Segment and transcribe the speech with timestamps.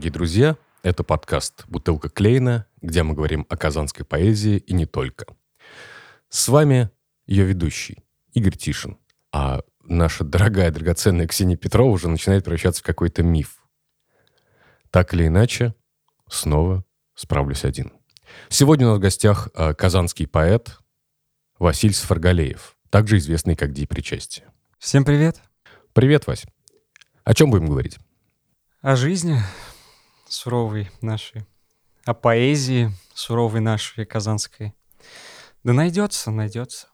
[0.00, 0.56] Дорогие друзья.
[0.82, 5.26] Это подкаст «Бутылка Клейна», где мы говорим о казанской поэзии и не только.
[6.30, 6.88] С вами
[7.26, 7.98] ее ведущий
[8.32, 8.96] Игорь Тишин.
[9.30, 13.62] А наша дорогая, драгоценная Ксения Петрова уже начинает превращаться в какой-то миф.
[14.90, 15.74] Так или иначе,
[16.30, 16.82] снова
[17.14, 17.92] справлюсь один.
[18.48, 20.78] Сегодня у нас в гостях э, казанский поэт
[21.58, 24.46] Василий Сфаргалеев, также известный как Ди Причастие.
[24.78, 25.42] Всем привет.
[25.92, 26.46] Привет, Вась.
[27.22, 27.98] О чем будем говорить?
[28.80, 29.36] О жизни
[30.30, 31.44] суровой нашей,
[32.04, 34.74] о поэзии суровой нашей казанской.
[35.64, 36.86] Да найдется, найдется.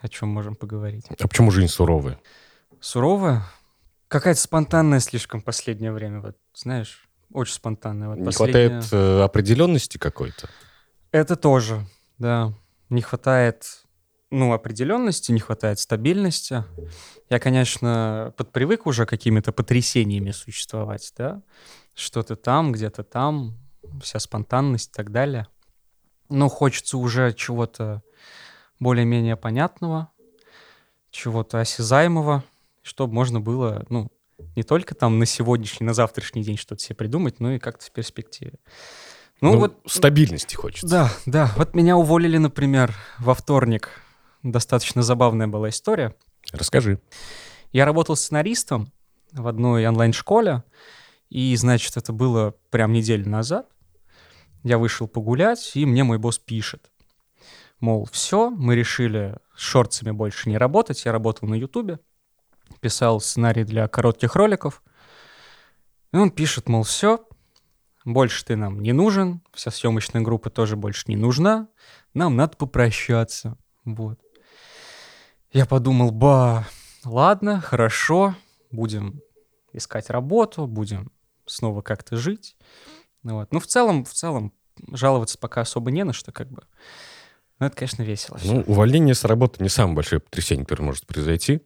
[0.00, 1.06] О чем можем поговорить.
[1.18, 2.20] А почему жизнь суровая?
[2.80, 3.42] Суровая?
[4.06, 6.20] Какая-то спонтанная слишком последнее время.
[6.20, 8.08] Вот, знаешь, очень спонтанная.
[8.08, 10.48] Вот Не последняя- хватает э, определенности какой-то?
[11.10, 11.84] Это тоже,
[12.18, 12.54] да.
[12.90, 13.82] Не хватает,
[14.30, 16.64] ну, определенности, не хватает стабильности.
[17.28, 21.42] Я, конечно, подпривык уже какими-то потрясениями существовать, да.
[21.98, 23.58] Что-то там, где-то там,
[24.00, 25.48] вся спонтанность и так далее.
[26.28, 28.02] Но хочется уже чего-то
[28.78, 30.08] более-менее понятного,
[31.10, 32.44] чего-то осязаемого,
[32.82, 34.12] чтобы можно было, ну,
[34.54, 37.90] не только там на сегодняшний, на завтрашний день что-то себе придумать, но и как-то в
[37.90, 38.60] перспективе.
[39.40, 40.86] Ну, Ну, вот стабильности хочется.
[40.86, 41.52] да, да.
[41.56, 43.90] Вот меня уволили, например, во вторник.
[44.44, 46.14] Достаточно забавная была история.
[46.52, 47.00] Расскажи.
[47.72, 48.92] Я работал сценаристом
[49.32, 50.62] в одной онлайн-школе,
[51.28, 53.68] и, значит, это было прям неделю назад.
[54.64, 56.90] Я вышел погулять, и мне мой босс пишет.
[57.80, 61.04] Мол, все, мы решили с шорцами больше не работать.
[61.04, 62.00] Я работал на Ютубе,
[62.80, 64.82] писал сценарий для коротких роликов.
[66.12, 67.28] И он пишет, мол, все,
[68.04, 71.68] больше ты нам не нужен, вся съемочная группа тоже больше не нужна,
[72.14, 73.56] нам надо попрощаться.
[73.84, 74.18] Вот.
[75.52, 76.66] Я подумал, ба,
[77.04, 78.34] ладно, хорошо,
[78.70, 79.20] будем
[79.72, 81.12] искать работу, будем
[81.48, 82.56] снова как-то жить.
[83.22, 83.52] Ну Вот.
[83.52, 84.52] Ну, в целом, в целом,
[84.92, 86.62] жаловаться пока особо не на что, как бы.
[87.58, 88.38] Но это, конечно, весело.
[88.38, 88.54] всё.
[88.54, 91.60] Ну, увольнение с работы не самое большое потрясение, которое может произойти.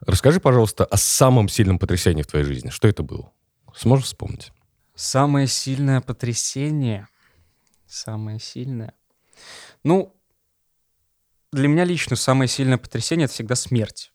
[0.00, 2.70] Расскажи, пожалуйста, о самом сильном потрясении в твоей жизни.
[2.70, 3.32] Что это было?
[3.74, 4.52] Сможешь вспомнить?
[4.94, 7.08] Самое сильное потрясение.
[7.86, 8.94] Самое сильное.
[9.84, 10.14] Ну,
[11.52, 14.12] для меня лично самое сильное потрясение это всегда смерть.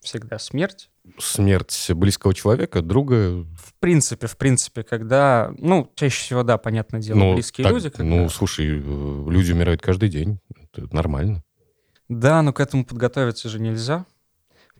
[0.00, 0.90] Всегда смерть.
[1.18, 3.42] Смерть близкого человека, друга.
[3.42, 7.90] В принципе, в принципе, когда, ну, чаще всего, да, понятное дело, Ну, близкие так, люди.
[7.90, 10.40] когда- Ну, слушай, э, люди умирают каждый день.
[10.72, 11.44] Это нормально.
[12.08, 14.06] Да, но к этому подготовиться же нельзя.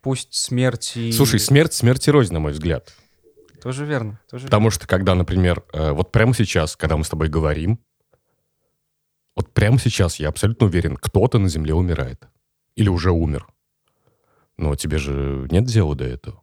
[0.01, 1.13] Пусть смерть и...
[1.13, 2.95] Слушай, смерть смерти рознь, на мой взгляд.
[3.63, 7.29] Тоже верно, тоже Потому что, когда, например, э, вот прямо сейчас, когда мы с тобой
[7.29, 7.79] говорим,
[9.37, 12.29] вот прямо сейчас я абсолютно уверен, кто-то на Земле умирает.
[12.77, 13.47] Или уже умер.
[14.57, 16.43] Но тебе же нет дела до этого.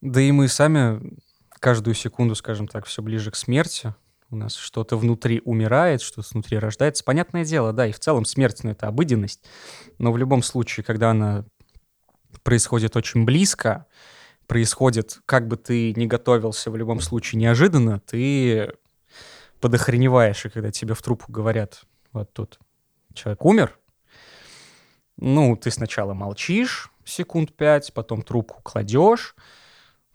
[0.00, 1.18] Да и мы сами
[1.60, 3.94] каждую секунду, скажем так, все ближе к смерти.
[4.30, 7.04] У нас что-то внутри умирает, что-то внутри рождается.
[7.04, 9.44] Понятное дело, да, и в целом смерть, ну, это обыденность.
[9.98, 11.46] Но в любом случае, когда она
[12.42, 13.86] происходит очень близко,
[14.46, 18.72] происходит, как бы ты ни готовился, в любом случае неожиданно, ты
[19.60, 22.58] подохреневаешь, и когда тебе в трубку говорят, вот тут
[23.14, 23.78] человек умер,
[25.16, 29.34] ну, ты сначала молчишь секунд пять, потом трубку кладешь,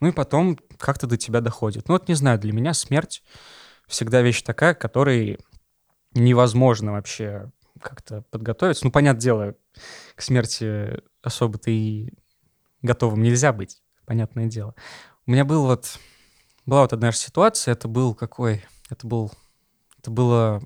[0.00, 1.88] ну и потом как-то до тебя доходит.
[1.88, 3.22] Ну вот не знаю, для меня смерть
[3.86, 5.38] всегда вещь такая, которой
[6.14, 8.84] невозможно вообще как-то подготовиться.
[8.84, 9.54] Ну, понятное дело,
[10.14, 12.12] к смерти особо-то и
[12.82, 14.74] готовым нельзя быть, понятное дело.
[15.26, 15.98] У меня был вот,
[16.66, 18.64] была вот одна ситуация, это был какой?
[18.88, 19.32] Это был,
[19.98, 20.62] это было,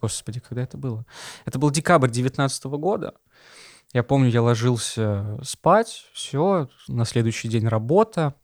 [0.00, 1.06] господи, когда это было?
[1.44, 3.14] Это был декабрь 19 года.
[3.94, 8.34] Я помню, я ложился спать, все, на следующий день работа.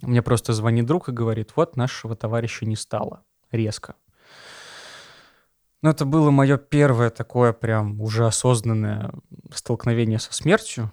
[0.00, 3.24] Мне просто звонит друг и говорит, вот нашего товарища не стало.
[3.50, 3.96] Резко.
[5.82, 9.12] Но это было мое первое такое прям уже осознанное
[9.52, 10.92] столкновение со смертью.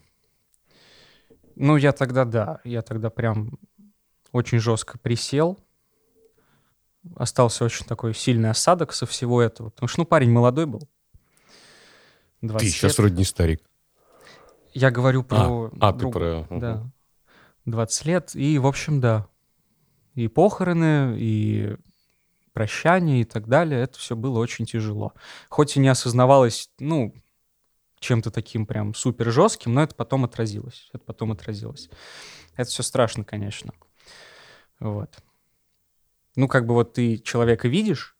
[1.55, 3.59] Ну, я тогда, да, я тогда прям
[4.31, 5.59] очень жестко присел.
[7.15, 9.69] Остался очень такой сильный осадок со всего этого.
[9.69, 10.89] Потому что, ну, парень молодой был.
[12.41, 12.97] 20 Ты сейчас лет.
[12.97, 13.61] вроде не старик.
[14.73, 16.45] Я говорю про а, ты друга.
[16.49, 16.91] про- Да.
[17.65, 18.35] 20 лет.
[18.35, 19.27] И, в общем, да.
[20.15, 21.75] И похороны, и
[22.53, 23.81] прощание и так далее.
[23.81, 25.13] Это все было очень тяжело.
[25.49, 27.13] Хоть и не осознавалось, ну,
[27.99, 30.89] чем-то таким прям супер жестким, но это потом отразилось.
[30.93, 31.89] Это потом отразилось.
[32.55, 33.73] Это все страшно, конечно.
[34.79, 35.17] Вот.
[36.35, 38.17] Ну, как бы вот ты человека видишь,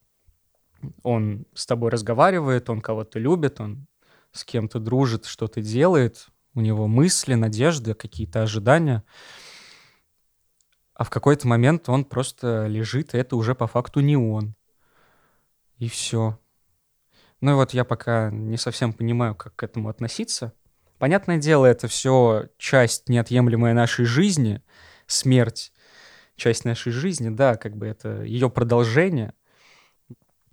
[1.03, 3.88] он с тобой разговаривает, он кого-то любит, он
[4.31, 9.03] с кем-то дружит, что-то делает, у него мысли, надежды, какие-то ожидания.
[10.95, 14.55] а в какой-то момент он просто лежит, и это уже по факту не он.
[15.77, 16.39] И все.
[17.41, 20.53] Ну и вот я пока не совсем понимаю, как к этому относиться.
[21.00, 24.61] Понятное дело, это все часть неотъемлемая нашей жизни,
[25.07, 25.73] смерть,
[26.35, 29.33] часть нашей жизни, да, как бы это ее продолжение.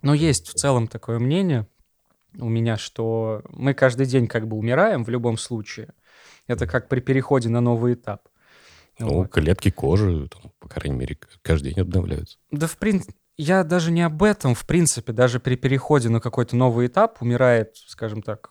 [0.02, 1.68] Но есть в целом такое мнение
[2.38, 5.94] у меня, что мы каждый день как бы умираем в любом случае.
[6.46, 8.28] Это как при переходе на новый этап.
[8.98, 9.30] Ну, вот.
[9.30, 12.38] клетки кожи, там, по крайней мере, каждый день обновляются.
[12.50, 16.56] Да, в принципе, я даже не об этом, в принципе, даже при переходе на какой-то
[16.56, 18.50] новый этап умирает, скажем так,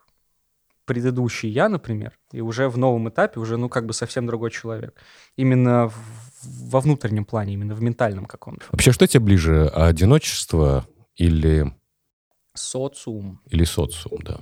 [0.85, 4.95] предыдущий я, например, и уже в новом этапе уже, ну, как бы совсем другой человек.
[5.35, 8.65] Именно в, во внутреннем плане, именно в ментальном каком-то.
[8.71, 11.71] Вообще, что тебе ближе, одиночество или...
[12.59, 13.41] Социум.
[13.45, 14.41] Или социум, да.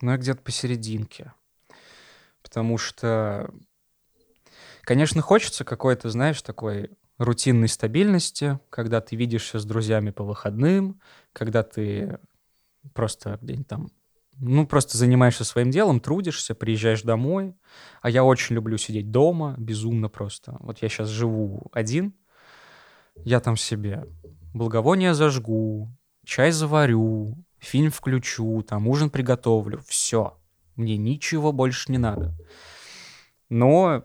[0.00, 1.32] Ну, я где-то посерединке.
[2.42, 3.52] Потому что,
[4.82, 11.00] конечно, хочется какой-то, знаешь, такой рутинной стабильности, когда ты видишься с друзьями по выходным,
[11.32, 12.18] когда ты
[12.94, 13.90] просто где-нибудь там,
[14.38, 17.54] ну, просто занимаешься своим делом, трудишься, приезжаешь домой.
[18.00, 20.56] А я очень люблю сидеть дома, безумно просто.
[20.60, 22.14] Вот я сейчас живу один,
[23.24, 24.04] я там себе
[24.52, 25.90] благовония зажгу,
[26.24, 30.38] чай заварю, фильм включу, там ужин приготовлю, все.
[30.76, 32.34] Мне ничего больше не надо.
[33.48, 34.04] Но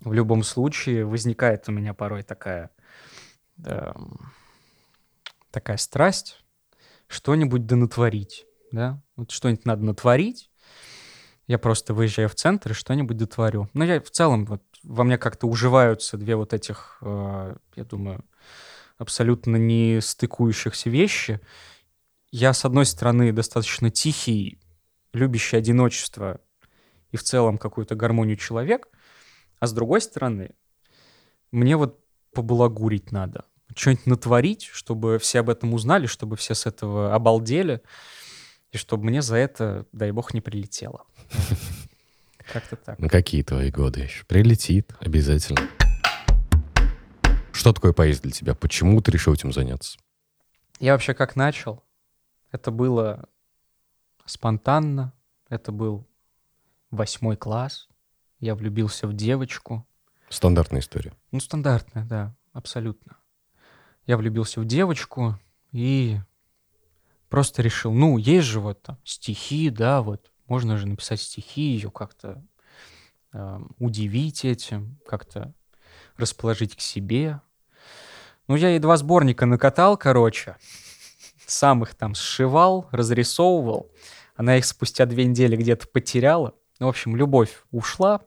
[0.00, 2.70] в любом случае возникает у меня порой такая,
[3.64, 3.92] э,
[5.50, 6.42] такая страсть
[7.08, 10.50] что-нибудь да натворить, да, вот что-нибудь надо натворить,
[11.46, 13.70] я просто выезжаю в центр и что-нибудь дотворю.
[13.72, 18.24] Но я в целом, вот во мне как-то уживаются две вот этих, э, я думаю,
[18.98, 21.40] абсолютно не стыкующихся вещи.
[22.30, 24.58] Я, с одной стороны, достаточно тихий,
[25.12, 26.40] любящий одиночество
[27.10, 28.88] и в целом какую-то гармонию человек,
[29.58, 30.50] а с другой стороны,
[31.50, 32.00] мне вот
[32.32, 33.44] побалагурить надо.
[33.74, 37.82] Что-нибудь натворить, чтобы все об этом узнали, чтобы все с этого обалдели,
[38.72, 41.06] и чтобы мне за это, дай бог, не прилетело.
[42.52, 42.98] Как-то так.
[42.98, 44.24] На какие твои годы еще?
[44.26, 45.60] Прилетит обязательно.
[47.56, 48.54] Что такое поезд для тебя?
[48.54, 49.98] Почему ты решил этим заняться?
[50.78, 51.82] Я вообще как начал?
[52.52, 53.30] Это было
[54.26, 55.14] спонтанно.
[55.48, 56.06] Это был
[56.90, 57.88] восьмой класс.
[58.40, 59.86] Я влюбился в девочку.
[60.28, 61.14] Стандартная история.
[61.32, 63.16] Ну, стандартная, да, абсолютно.
[64.04, 65.38] Я влюбился в девочку
[65.72, 66.18] и
[67.30, 71.90] просто решил, ну, есть же вот там стихи, да, вот, можно же написать стихи, ее
[71.90, 72.44] как-то
[73.32, 75.54] э, удивить этим, как-то
[76.18, 77.40] расположить к себе.
[78.48, 80.56] Ну, я ей два сборника накатал, короче,
[81.46, 83.90] сам их там сшивал, разрисовывал.
[84.36, 86.54] Она их спустя две недели где-то потеряла.
[86.78, 88.20] Ну, в общем, любовь ушла,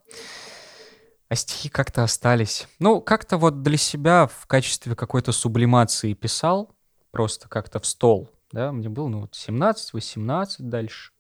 [1.30, 2.68] а стихи как-то остались.
[2.80, 6.72] Ну, как-то вот для себя в качестве какой-то сублимации писал,
[7.12, 11.12] просто как-то в стол, да, мне было, ну, вот 17-18 дальше.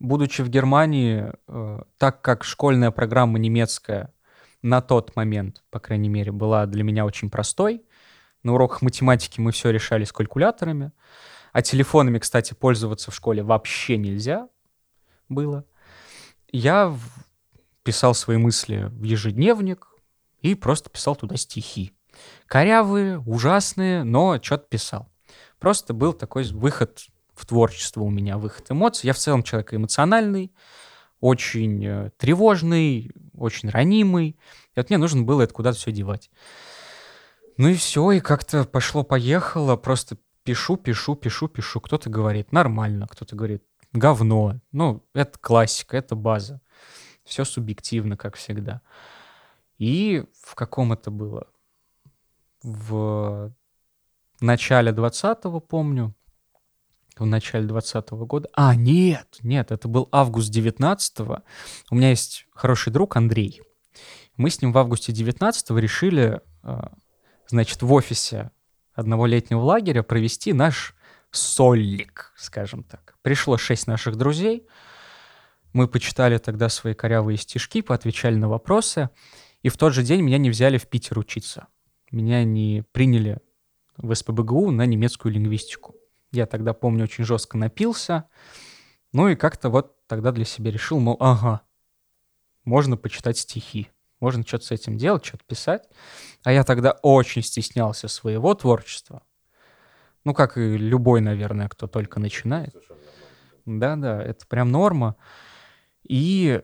[0.00, 4.14] Будучи в Германии, э, так как школьная программа немецкая
[4.62, 7.84] на тот момент, по крайней мере, была для меня очень простой,
[8.48, 10.92] на уроках математики мы все решали с калькуляторами,
[11.52, 14.48] а телефонами, кстати, пользоваться в школе вообще нельзя
[15.28, 15.64] было—
[16.50, 16.96] я
[17.82, 19.86] писал свои мысли в ежедневник
[20.40, 21.92] и просто писал туда стихи.
[22.46, 25.08] Корявые, ужасные, но что-то писал.
[25.58, 29.06] Просто был такой выход в творчество у меня, выход эмоций.
[29.06, 30.52] Я в целом человек эмоциональный,
[31.20, 34.30] очень э, тревожный, очень ранимый.
[34.74, 36.30] И вот мне нужно было это куда-то все девать.
[37.58, 41.80] Ну и все, и как-то пошло-поехало, просто пишу, пишу, пишу, пишу.
[41.80, 44.60] Кто-то говорит нормально, кто-то говорит говно.
[44.72, 46.60] Ну, это классика, это база.
[47.24, 48.80] Все субъективно, как всегда.
[49.76, 51.48] И в каком это было?
[52.62, 53.52] В
[54.40, 56.14] начале 20-го, помню,
[57.16, 58.48] в начале 20 -го года.
[58.52, 61.42] А, нет, нет, это был август 19-го.
[61.90, 63.62] У меня есть хороший друг Андрей.
[64.36, 66.92] Мы с ним в августе 19-го решили, а,
[67.48, 68.50] значит, в офисе
[68.94, 70.94] одного летнего лагеря провести наш
[71.30, 73.16] сольник, скажем так.
[73.22, 74.66] Пришло шесть наших друзей.
[75.72, 79.10] Мы почитали тогда свои корявые стишки, поотвечали на вопросы.
[79.62, 81.66] И в тот же день меня не взяли в Питер учиться.
[82.10, 83.40] Меня не приняли
[83.96, 85.94] в СПБГУ на немецкую лингвистику.
[86.32, 88.28] Я тогда, помню, очень жестко напился.
[89.12, 91.62] Ну и как-то вот тогда для себя решил, мол, ага,
[92.64, 93.88] можно почитать стихи,
[94.20, 95.88] можно что-то с этим делать, что-то писать.
[96.48, 99.22] А я тогда очень стеснялся своего творчества.
[100.24, 102.74] Ну, как и любой, наверное, кто только начинает.
[103.66, 105.16] Да-да, это прям норма.
[106.04, 106.62] И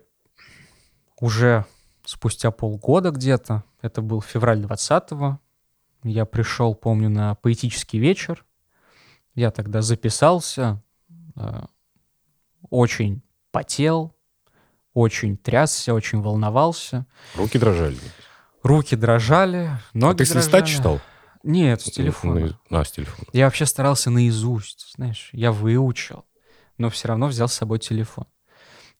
[1.21, 1.67] уже
[2.03, 5.39] спустя полгода где-то Это был февраль 20-го.
[6.03, 8.47] Я пришел, помню, на поэтический вечер.
[9.35, 10.83] Я тогда записался,
[11.37, 11.61] э,
[12.71, 14.17] очень потел,
[14.95, 17.05] очень трясся, очень волновался.
[17.37, 17.99] Руки дрожали.
[18.65, 20.77] Руки дрожали, ноги а ты с листа дрожали.
[20.77, 21.01] читал?
[21.43, 22.57] Нет, с телефона.
[22.71, 23.29] На- А, с телефона.
[23.33, 26.25] Я вообще старался наизусть, знаешь, я выучил,
[26.79, 28.27] но все равно взял с собой телефон.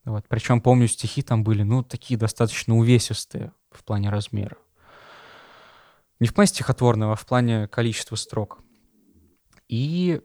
[0.05, 0.27] Вот.
[0.29, 4.59] Причем, помню, стихи там были, ну, такие достаточно увесистые в плане размера.
[6.21, 8.59] Не в плане стихотворного, а в плане количества строк.
[9.69, 10.21] И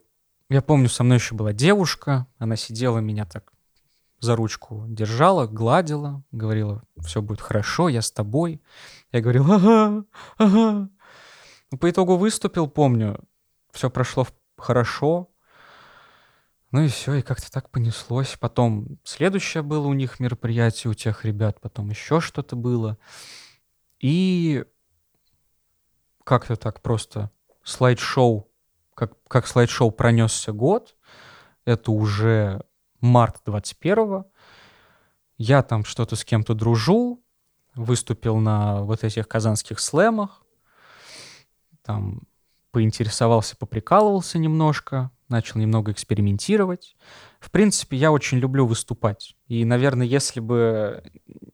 [0.49, 3.53] я помню, со мной еще была девушка, она сидела, меня так
[4.19, 8.61] за ручку держала, гладила, говорила, все будет хорошо, я с тобой.
[9.11, 10.05] Я говорил, ага,
[10.37, 10.89] ага.
[11.71, 13.19] Ну, По итогу выступил, помню,
[13.71, 15.29] все прошло хорошо.
[16.71, 18.37] Ну и все, и как-то так понеслось.
[18.39, 22.97] Потом следующее было у них мероприятие, у тех ребят, потом еще что-то было.
[23.99, 24.65] И
[26.23, 27.31] как-то так просто
[27.63, 28.51] слайд-шоу,
[28.93, 30.95] как, как слайд-шоу пронесся год,
[31.65, 32.63] это уже
[33.01, 34.25] март 21-го.
[35.37, 37.23] Я там что-то с кем-то дружу,
[37.75, 40.43] выступил на вот этих казанских слэмах,
[41.83, 42.21] там
[42.71, 46.95] поинтересовался, поприкалывался немножко, начал немного экспериментировать.
[47.39, 49.35] В принципе, я очень люблю выступать.
[49.47, 51.03] И, наверное, если бы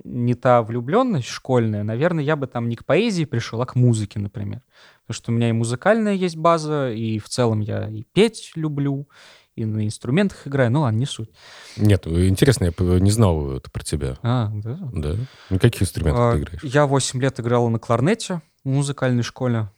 [0.04, 4.20] не та влюбленность школьная, наверное, я бы там не к поэзии пришел, а к музыке,
[4.20, 4.62] например.
[5.02, 9.08] Потому что у меня и музыкальная есть база, и в целом я и петь люблю,
[9.56, 10.72] и на инструментах играю.
[10.72, 11.30] Ну ладно, не суть.
[11.78, 14.18] Нет, интересно, я не знал это про тебя.
[14.22, 14.78] А, да?
[14.94, 15.16] Да?
[15.50, 16.64] На каких инструментах А, ты играешь?
[16.64, 19.70] Я 8 лет играл на кларнете в музыкальной школе.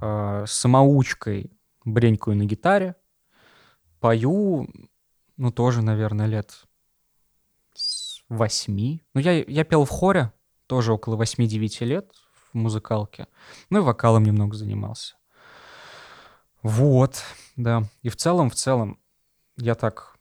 [0.00, 1.50] А, самоучкой
[1.84, 2.94] бренькаю на гитаре.
[4.00, 4.68] Пою,
[5.36, 6.52] ну, тоже, наверное, лет
[7.74, 8.98] с 8.
[9.14, 10.32] Ну, я, я пел в хоре,
[10.66, 12.10] тоже около 8-9 лет
[12.52, 13.28] в музыкалке.
[13.70, 15.14] Ну, и вокалом немного занимался.
[16.62, 17.22] Вот,
[17.56, 17.84] да.
[18.02, 18.98] И в целом, в целом,
[19.62, 20.16] я так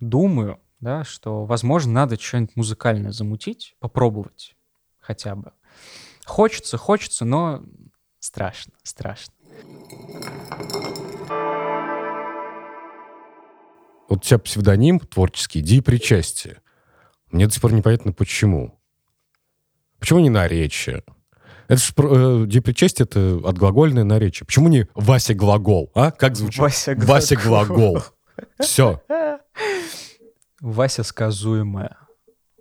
[0.00, 4.56] думаю, да, что, возможно, надо что-нибудь музыкальное замутить, попробовать
[4.98, 5.52] хотя бы.
[6.24, 7.62] Хочется, хочется, но
[8.18, 9.34] страшно, страшно.
[14.08, 16.62] Вот у тебя псевдоним творческий «Ди причастие».
[17.30, 18.80] Мне до сих пор непонятно, почему.
[19.98, 21.04] Почему не наречие?
[21.68, 24.46] Это же э, «Ди причастие»— это отглагольное наречие.
[24.46, 26.10] Почему не «Вася глагол», а?
[26.10, 26.60] Как звучит?
[26.60, 28.02] Вася Вася глагол.
[28.60, 29.00] Все.
[30.60, 31.96] Вася сказуемая.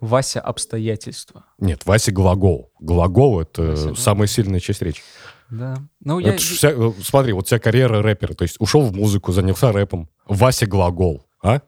[0.02, 1.46] Вася обстоятельства.
[1.58, 2.72] Нет, Вася глагол.
[2.80, 5.02] Глагол— это Вася самая сильная часть речи.
[5.50, 5.78] Да.
[6.02, 6.30] Ну, я...
[6.34, 8.34] Это ж вся- э, смотри, вот вся карьера рэпера.
[8.34, 10.10] То есть ушел в музыку, занялся рэпом.
[10.28, 11.26] Вася глагол.
[11.44, 11.62] А?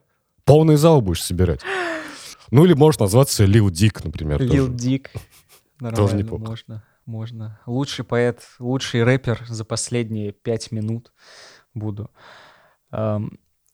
[0.43, 1.61] Полный зал будешь собирать.
[2.49, 4.41] Ну или можешь назваться Лил Дик, например.
[4.41, 4.77] Лил тоже.
[4.77, 5.11] Дик.
[5.81, 6.45] Нормально, неплохо.
[6.45, 7.59] можно, можно.
[7.65, 11.11] Лучший поэт, лучший рэпер за последние пять минут
[11.73, 12.09] буду.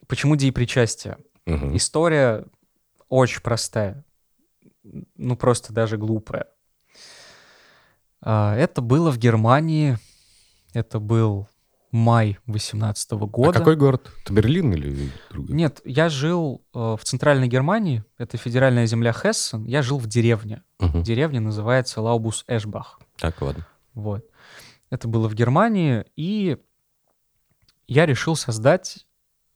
[0.07, 1.17] Почему Ди причастие?
[1.45, 1.75] Мгм.
[1.75, 2.45] История
[3.09, 4.03] очень простая.
[5.15, 6.47] Ну, просто даже глупая.
[8.21, 9.97] А, Это было в Германии.
[10.73, 11.47] Это был
[11.91, 13.59] май 18 А года.
[13.59, 14.11] какой город?
[14.23, 15.55] Это Берлин или другой?
[15.55, 18.03] Нет, я жил э, в центральной Германии.
[18.17, 19.65] Это федеральная земля Хессен.
[19.65, 20.63] Я жил в деревне.
[20.79, 21.03] Мгм.
[21.03, 22.99] Деревня называется Лаубус-Эшбах.
[23.17, 23.67] Так, ладно.
[23.93, 24.25] Вот.
[24.89, 26.57] Это было в Германии, и
[27.87, 29.05] я решил создать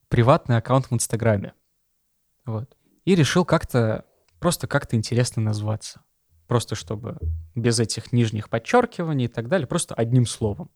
[0.09, 1.53] приватный аккаунт в Инстаграме.
[2.45, 2.75] Вот.
[3.05, 4.05] И решил как-то,
[4.39, 6.01] просто как-то интересно назваться.
[6.47, 7.17] Просто чтобы
[7.55, 10.69] без этих нижних подчеркиваний и так далее, просто одним словом.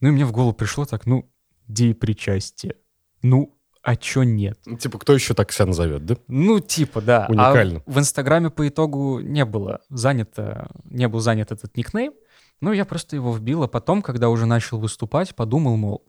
[0.00, 1.30] Ну и мне в голову пришло так, ну,
[1.66, 2.76] причастие.
[3.22, 4.60] Ну, а чё нет?
[4.66, 6.16] Ну, Типа, кто еще так себя назовет, да?
[6.28, 7.26] Ну, типа, да.
[7.28, 7.82] Уникально.
[7.84, 12.12] А в Инстаграме по итогу не было занято, не был занят этот никнейм.
[12.60, 16.04] Ну, я просто его вбил, а потом, когда уже начал выступать, подумал, мол,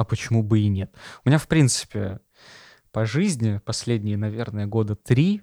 [0.00, 0.94] а почему бы и нет?
[1.26, 2.20] У меня, в принципе,
[2.90, 5.42] по жизни последние, наверное, года три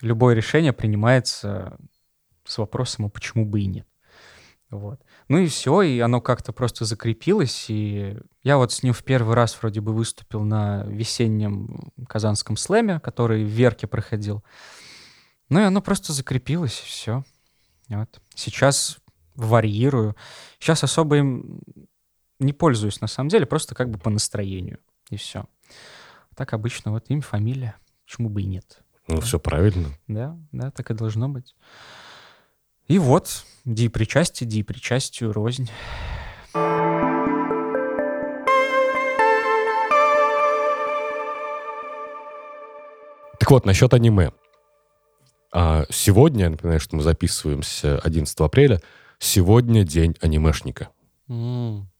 [0.00, 1.76] любое решение принимается
[2.44, 3.88] с вопросом, а почему бы и нет?
[4.70, 5.02] Вот.
[5.26, 9.34] Ну и все, и оно как-то просто закрепилось, и я вот с ним в первый
[9.34, 14.44] раз вроде бы выступил на весеннем казанском слэме, который в Верке проходил.
[15.48, 17.24] Ну и оно просто закрепилось, и все.
[17.88, 18.20] Вот.
[18.36, 18.98] Сейчас
[19.34, 20.14] варьирую.
[20.60, 21.60] Сейчас особо им
[22.38, 24.78] не пользуюсь, на самом деле, просто как бы по настроению,
[25.10, 25.44] и все.
[26.34, 28.80] Так обычно, вот имя, фамилия, почему бы и нет.
[29.08, 29.88] Ну, все правильно.
[30.06, 31.56] Да, да, так и должно быть.
[32.86, 35.70] И вот, ди причастие, ди причастию рознь.
[43.38, 44.32] Так вот, насчет аниме.
[45.52, 48.80] А, сегодня, напоминаю, что мы записываемся 11 апреля,
[49.18, 50.90] Сегодня день анимешника.
[51.28, 51.90] М,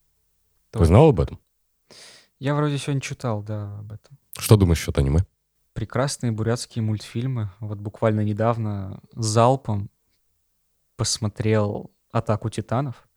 [0.71, 1.39] Ты знал об этом?
[2.39, 4.17] Я вроде сегодня читал, да, об этом.
[4.37, 5.25] Что думаешь насчет аниме?
[5.73, 7.51] Прекрасные бурятские мультфильмы.
[7.59, 9.89] Вот буквально недавно залпом
[10.95, 13.07] посмотрел «Атаку титанов».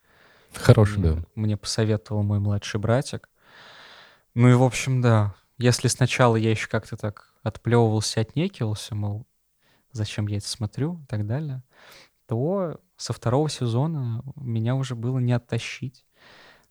[0.54, 1.24] Хороший, мне, да.
[1.34, 3.28] мне посоветовал мой младший братик.
[4.34, 5.34] Ну и, в общем, да.
[5.58, 9.26] Если сначала я еще как-то так отплевывался, отнекивался, мол,
[9.92, 11.62] зачем я это смотрю и так далее,
[12.26, 16.04] то со второго сезона меня уже было не оттащить.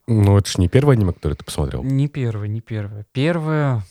[0.08, 1.84] Ну, это же не первое аниме, которое ты посмотрел.
[1.84, 3.06] Не первое, не первое.
[3.12, 3.84] Первое...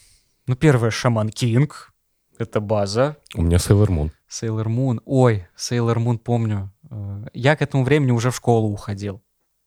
[0.47, 1.93] Ну, первое Шаман Кинг.
[2.39, 3.17] Это база.
[3.35, 4.11] У меня Sailor Moon.
[4.27, 5.01] Сейлор Мун.
[5.05, 6.73] Ой, Сейлор Мун помню.
[6.91, 9.21] Э, Я к этому времени уже в школу уходил.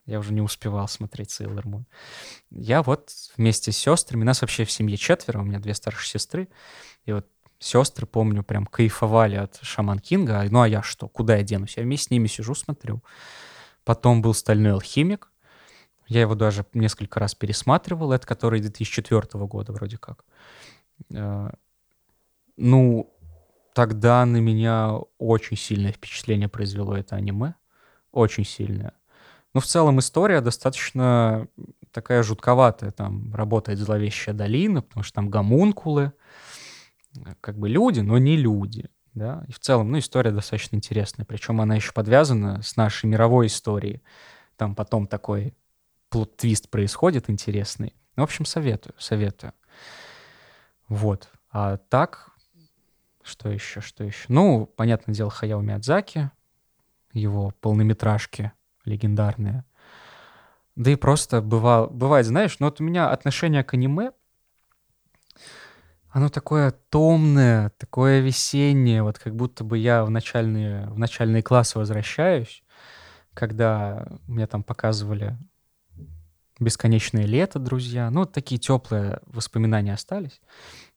[0.05, 1.85] Я уже не успевал смотреть Сейлор Мун.
[2.49, 6.49] Я вот вместе с сестрами, нас вообще в семье четверо, у меня две старшие сестры,
[7.05, 7.27] и вот
[7.59, 10.39] сестры, помню, прям кайфовали от Шаман Кинга.
[10.39, 11.77] А, Ну а я что, куда я денусь?
[11.77, 13.03] Я вместе с ними сижу, смотрю.
[13.83, 15.29] Потом был «Стальной алхимик».
[16.07, 18.11] Я его даже несколько раз пересматривал.
[18.11, 20.25] Это который 2004 года вроде как.
[21.11, 21.49] Э,
[22.57, 23.11] Ну,
[23.73, 27.55] тогда на меня очень сильное впечатление произвело это аниме.
[28.11, 28.93] Очень сильное.
[29.53, 31.47] Но в целом история достаточно
[31.91, 32.91] такая жутковатая.
[32.91, 36.13] Там работает зловещая долина, потому что там гомункулы,
[37.41, 38.89] как бы люди, но не люди.
[39.13, 39.45] Да?
[39.47, 41.25] И в целом, ну, история достаточно интересная.
[41.25, 44.01] Причем она еще подвязана с нашей мировой историей.
[44.57, 45.53] Там потом такой
[46.13, 47.95] плот-твист происходит интересный.
[48.15, 49.51] Ну, в общем, советую, советую.
[50.87, 51.27] Вот.
[51.51, 52.29] А так,
[53.23, 54.25] что еще, что еще?
[54.27, 56.29] Ну, понятное дело, Хаяо Миядзаки,
[57.13, 58.51] его полнометражки
[58.85, 59.65] легендарные.
[60.75, 64.11] Да и просто бывало, бывает, знаешь, ну вот у меня отношение к аниме,
[66.09, 71.79] оно такое томное, такое весеннее, вот как будто бы я в начальные, в начальные классы
[71.79, 72.63] возвращаюсь,
[73.33, 75.39] когда мне там показывали
[76.59, 78.09] «Бесконечное лето», друзья.
[78.09, 80.39] Ну, вот такие теплые воспоминания остались.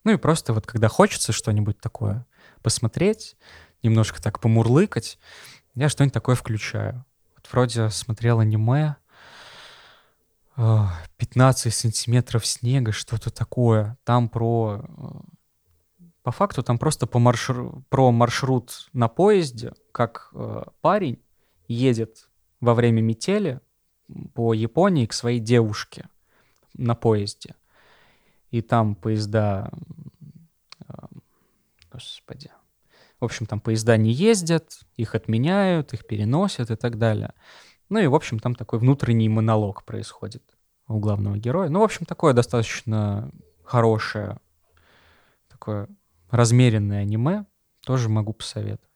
[0.05, 2.27] Ну и просто вот когда хочется что-нибудь такое
[2.63, 3.37] посмотреть,
[3.83, 5.19] немножко так помурлыкать,
[5.75, 7.05] я что-нибудь такое включаю.
[7.35, 8.97] Вот вроде смотрел аниме,
[10.57, 10.85] э,
[11.17, 13.97] 15 сантиметров снега, что-то такое.
[14.05, 14.85] Там про...
[14.87, 21.23] э, По факту там просто по маршру- про маршрут на поезде, как э, парень
[21.69, 22.29] едет
[22.61, 23.61] во время метели
[24.35, 26.09] по Японии к своей девушке
[26.75, 27.55] на поезде.
[28.51, 29.71] И там поезда...
[30.89, 30.95] э,
[31.93, 32.51] Господи.
[33.21, 37.33] В общем, там поезда не ездят, их отменяют, их переносят и так далее.
[37.89, 40.43] Ну и, в общем, там такой внутренний монолог происходит
[40.89, 41.69] у главного героя.
[41.69, 43.31] Ну, в общем, такое достаточно
[43.65, 44.39] хорошее,
[45.49, 45.89] такое
[46.31, 47.47] размеренное аниме.
[47.85, 48.91] Тоже могу посоветовать.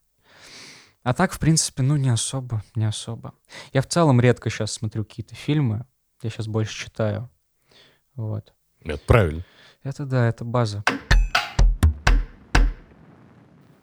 [1.03, 3.33] А так, в принципе, ну, не особо, не особо.
[3.73, 5.85] Я в целом редко сейчас смотрю какие-то фильмы.
[6.21, 7.29] Я сейчас больше читаю.
[8.13, 8.53] Вот.
[8.81, 9.43] Это правильно.
[9.81, 10.83] Это да, это база.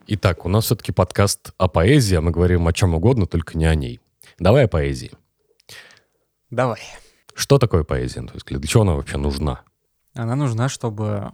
[0.07, 3.65] Итак, у нас все-таки подкаст о поэзии, а мы говорим о чем угодно, только не
[3.65, 3.99] о ней.
[4.39, 5.11] Давай о поэзии.
[6.49, 6.81] Давай.
[7.33, 8.61] Что такое поэзия, твой взгляд?
[8.61, 9.61] Для чего она вообще нужна?
[10.13, 11.31] Она нужна, чтобы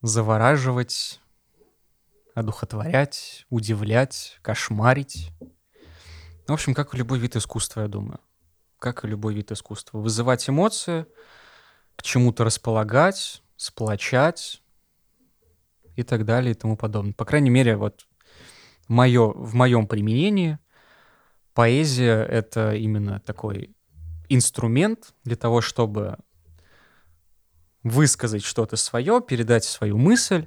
[0.00, 1.19] завораживать,
[2.34, 5.30] одухотворять, удивлять, кошмарить.
[6.46, 8.20] В общем, как и любой вид искусства, я думаю.
[8.78, 9.98] Как и любой вид искусства.
[9.98, 11.06] Вызывать эмоции,
[11.96, 14.62] к чему-то располагать, сплочать
[15.96, 17.12] и так далее и тому подобное.
[17.12, 18.08] По крайней мере, вот
[18.88, 20.58] моё, в моем применении
[21.52, 23.76] поэзия— это именно такой
[24.28, 26.16] инструмент для того, чтобы
[27.82, 30.46] высказать что-то свое, передать свою мысль.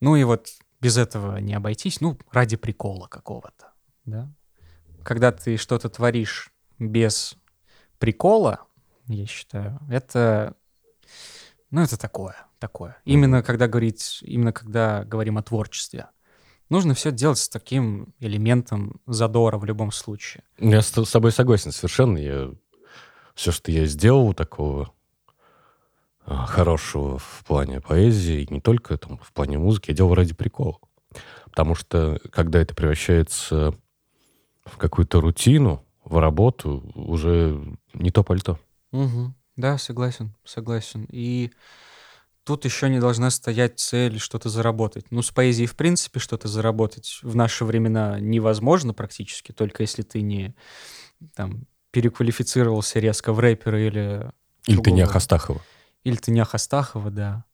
[0.00, 3.72] Ну и вот без этого не обойтись, ну, ради прикола какого-то,
[4.04, 4.32] да.
[5.04, 7.36] Когда ты что-то творишь без
[7.98, 8.66] прикола,
[9.06, 10.54] я считаю, это,
[11.70, 12.96] ну, это такое, такое.
[13.04, 16.08] Именно когда говорить, именно когда говорим о творчестве.
[16.68, 20.44] Нужно все делать с таким элементом задора в любом случае.
[20.58, 22.18] Я с тобой согласен совершенно.
[22.18, 22.50] Я...
[23.34, 24.92] Все, что я сделал такого
[26.28, 30.78] хорошего в плане поэзии, и не только там, в плане музыки, я делал ради прикола.
[31.46, 33.74] Потому что, когда это превращается
[34.64, 37.60] в какую-то рутину, в работу, уже
[37.94, 38.58] не то пальто.
[38.92, 39.34] Мгм.
[39.56, 41.06] Да, согласен, согласен.
[41.10, 41.50] И
[42.44, 45.06] тут еще не должна стоять цель что-то заработать.
[45.10, 50.22] Ну, с поэзией, в принципе, что-то заработать в наши времена невозможно практически, только если ты
[50.22, 50.54] не
[51.34, 54.30] там переквалифицировался резко в рэпера или...
[54.66, 55.10] Или ты не другого.
[55.10, 55.62] Ахастахова.
[56.04, 57.44] Или ты не Ахастахова, да.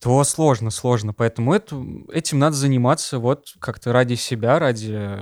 [0.00, 1.12] То сложно, сложно.
[1.14, 1.80] Поэтому это,
[2.12, 5.18] этим надо заниматься вот как-то ради себя, ради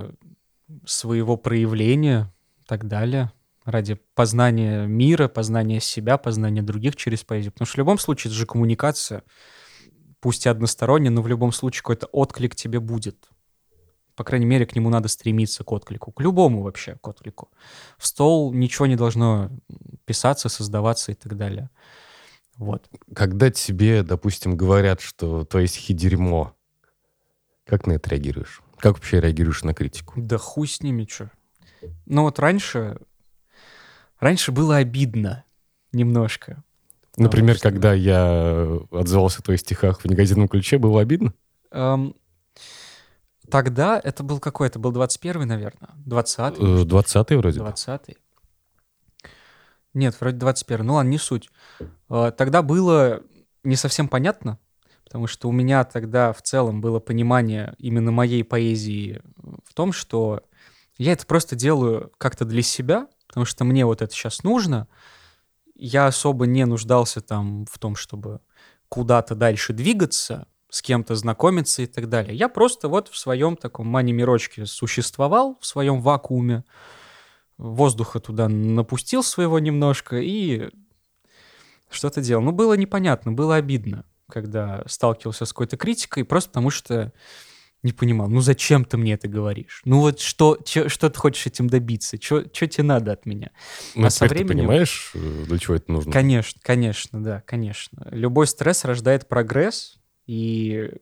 [0.86, 3.32] своего проявления и так далее,
[3.64, 7.52] ради познания мира, познания себя, познания других через поэзию.
[7.52, 9.22] Потому что в любом случае это же коммуникация,
[10.20, 13.29] пусть и односторонняя, но в любом случае какой-то отклик тебе будет.
[14.20, 16.12] По крайней мере, к нему надо стремиться, к отклику.
[16.12, 17.48] К любому вообще, к отклику.
[17.96, 19.50] В стол ничего не должно
[20.04, 21.70] писаться, создаваться и так далее.
[22.58, 22.86] Вот.
[23.14, 26.54] Когда тебе, допустим, говорят, что твои стихи дерьмо,
[27.64, 28.60] как на это реагируешь?
[28.76, 30.12] Как вообще реагируешь на критику?
[30.20, 31.30] Да хуй с ними, что.
[32.04, 32.98] Ну вот раньше...
[34.18, 35.44] Раньше было обидно
[35.92, 36.62] немножко.
[37.16, 37.70] Например, что...
[37.70, 41.32] когда я отзывался о твоих стихах в негативном ключе, было обидно?
[41.70, 42.14] Эм,
[43.50, 44.68] тогда это был какой?
[44.68, 45.90] Это был 21-й, наверное?
[46.06, 46.84] 20-й?
[46.84, 47.60] 20-й вроде.
[47.60, 48.16] 20-й.
[49.92, 51.50] Нет, вроде 21 Ну ладно, не суть.
[52.08, 53.22] А, тогда было
[53.64, 54.58] не совсем понятно,
[55.04, 59.20] потому что у меня тогда в целом было понимание именно моей поэзии
[59.64, 60.42] в том, что
[60.96, 64.86] я это просто делаю как-то для себя, потому что мне вот это сейчас нужно.
[65.74, 68.40] Я особо не нуждался там в том, чтобы
[68.88, 72.34] куда-то дальше двигаться, с кем-то знакомиться и так далее.
[72.34, 76.64] Я просто вот в своем таком мани-мирочке существовал, в своем вакууме,
[77.58, 80.70] воздуха туда напустил своего немножко и
[81.90, 82.42] что-то делал.
[82.42, 87.12] Ну, было непонятно, было обидно, когда сталкивался с какой-то критикой, просто потому что
[87.82, 89.80] не понимал, ну зачем ты мне это говоришь?
[89.84, 92.20] Ну вот что, чё, что ты хочешь этим добиться?
[92.20, 93.50] Что тебе надо от меня?
[93.94, 94.48] Ну, а со временем...
[94.48, 96.12] ты понимаешь, э, для чего это нужно?
[96.12, 98.06] Конечно, конечно, да, конечно.
[98.10, 99.99] Любой стресс рождает прогресс,
[100.30, 100.92] и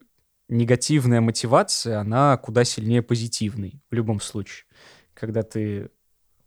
[0.48, 4.64] негативная мотивация, она куда сильнее позитивной в любом случае.
[5.12, 5.90] Когда ты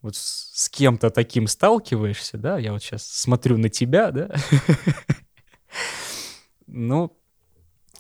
[0.02, 4.36] вот с, кем-то таким сталкиваешься, да, я вот сейчас смотрю на тебя, да,
[6.66, 7.16] ну,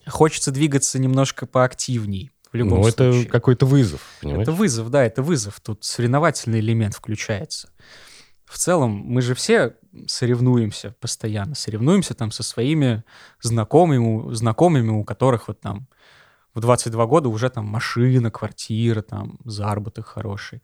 [0.07, 3.21] хочется двигаться немножко поактивней в любом ну, случае.
[3.21, 4.47] это какой-то вызов, понимаешь?
[4.47, 5.59] Это вызов, да, это вызов.
[5.59, 7.71] Тут соревновательный элемент включается.
[8.51, 13.03] В целом, мы же все соревнуемся постоянно, соревнуемся там со своими
[13.41, 15.87] знакомыми, знакомыми, у которых вот там
[16.53, 20.61] в 22 года уже там машина, квартира, там заработок хороший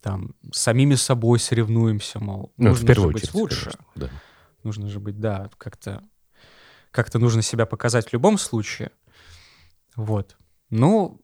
[0.00, 3.64] там с самими собой соревнуемся, мол, ну, нужно в первую же очередь, быть лучше.
[3.64, 4.10] Конечно, да.
[4.64, 6.02] Нужно же быть, да, как-то
[6.90, 8.90] как-то нужно себя показать в любом случае.
[9.94, 10.36] Вот.
[10.70, 11.20] Ну,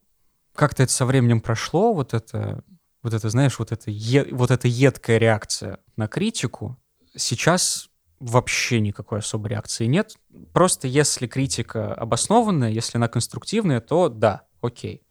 [0.54, 2.62] как-то это со временем прошло, вот это,
[3.02, 6.76] вот это, знаешь, вот это, е, вот эта едкая реакция на критику.
[7.16, 7.88] Сейчас
[8.20, 10.16] вообще никакой особой реакции нет.
[10.52, 15.04] Просто если критика обоснованная, если она конструктивная, то да, окей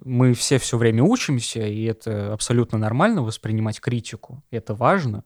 [0.00, 4.42] мы все все время учимся, и это абсолютно нормально воспринимать критику.
[4.50, 5.24] Это важно,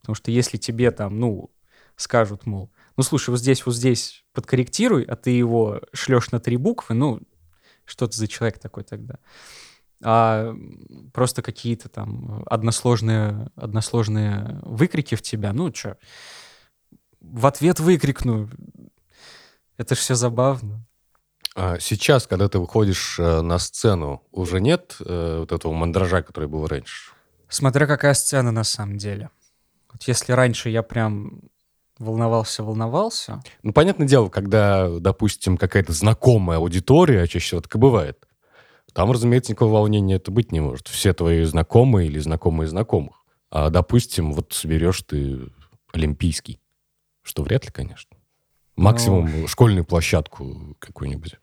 [0.00, 1.50] потому что если тебе там, ну,
[1.96, 6.56] скажут, мол, ну, слушай, вот здесь, вот здесь подкорректируй, а ты его шлешь на три
[6.56, 7.20] буквы, ну,
[7.84, 9.18] что ты за человек такой тогда?
[10.02, 10.54] А
[11.12, 15.96] просто какие-то там односложные, односложные выкрики в тебя, ну, что,
[17.20, 18.48] в ответ выкрикну.
[19.76, 20.84] Это ж все забавно.
[21.54, 26.48] А сейчас, когда ты выходишь э, на сцену, уже нет э, вот этого мандража, который
[26.48, 27.12] был раньше?
[27.48, 29.30] Смотря какая сцена на самом деле.
[29.92, 31.40] Вот если раньше я прям
[31.98, 33.42] волновался, волновался.
[33.64, 38.27] Ну, понятное дело, когда, допустим, какая-то знакомая аудитория, чаще всего так и бывает,
[38.92, 40.88] там, разумеется, никакого волнения это быть не может.
[40.88, 43.24] Все твои знакомые или знакомые знакомых.
[43.50, 45.40] А, допустим, вот соберешь ты
[45.92, 46.60] олимпийский,
[47.22, 48.16] что вряд ли, конечно.
[48.76, 49.48] Максимум ну...
[49.48, 51.36] школьную площадку какую-нибудь.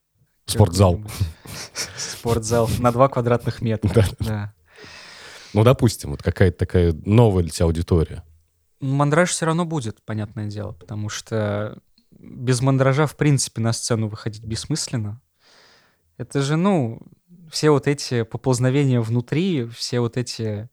[0.45, 1.01] Спортзал.
[1.97, 4.05] Спортзал на два квадратных метра.
[4.19, 4.53] Да.
[5.53, 8.23] Ну, допустим, вот какая-то такая новая для тебя аудитория.
[8.81, 11.79] Мандраж все равно будет, понятное дело, потому что
[12.11, 15.21] без мандража, в принципе, на сцену выходить бессмысленно.
[16.17, 17.01] Это же, ну,
[17.55, 20.69] все вот эти поползновения внутри, все вот эти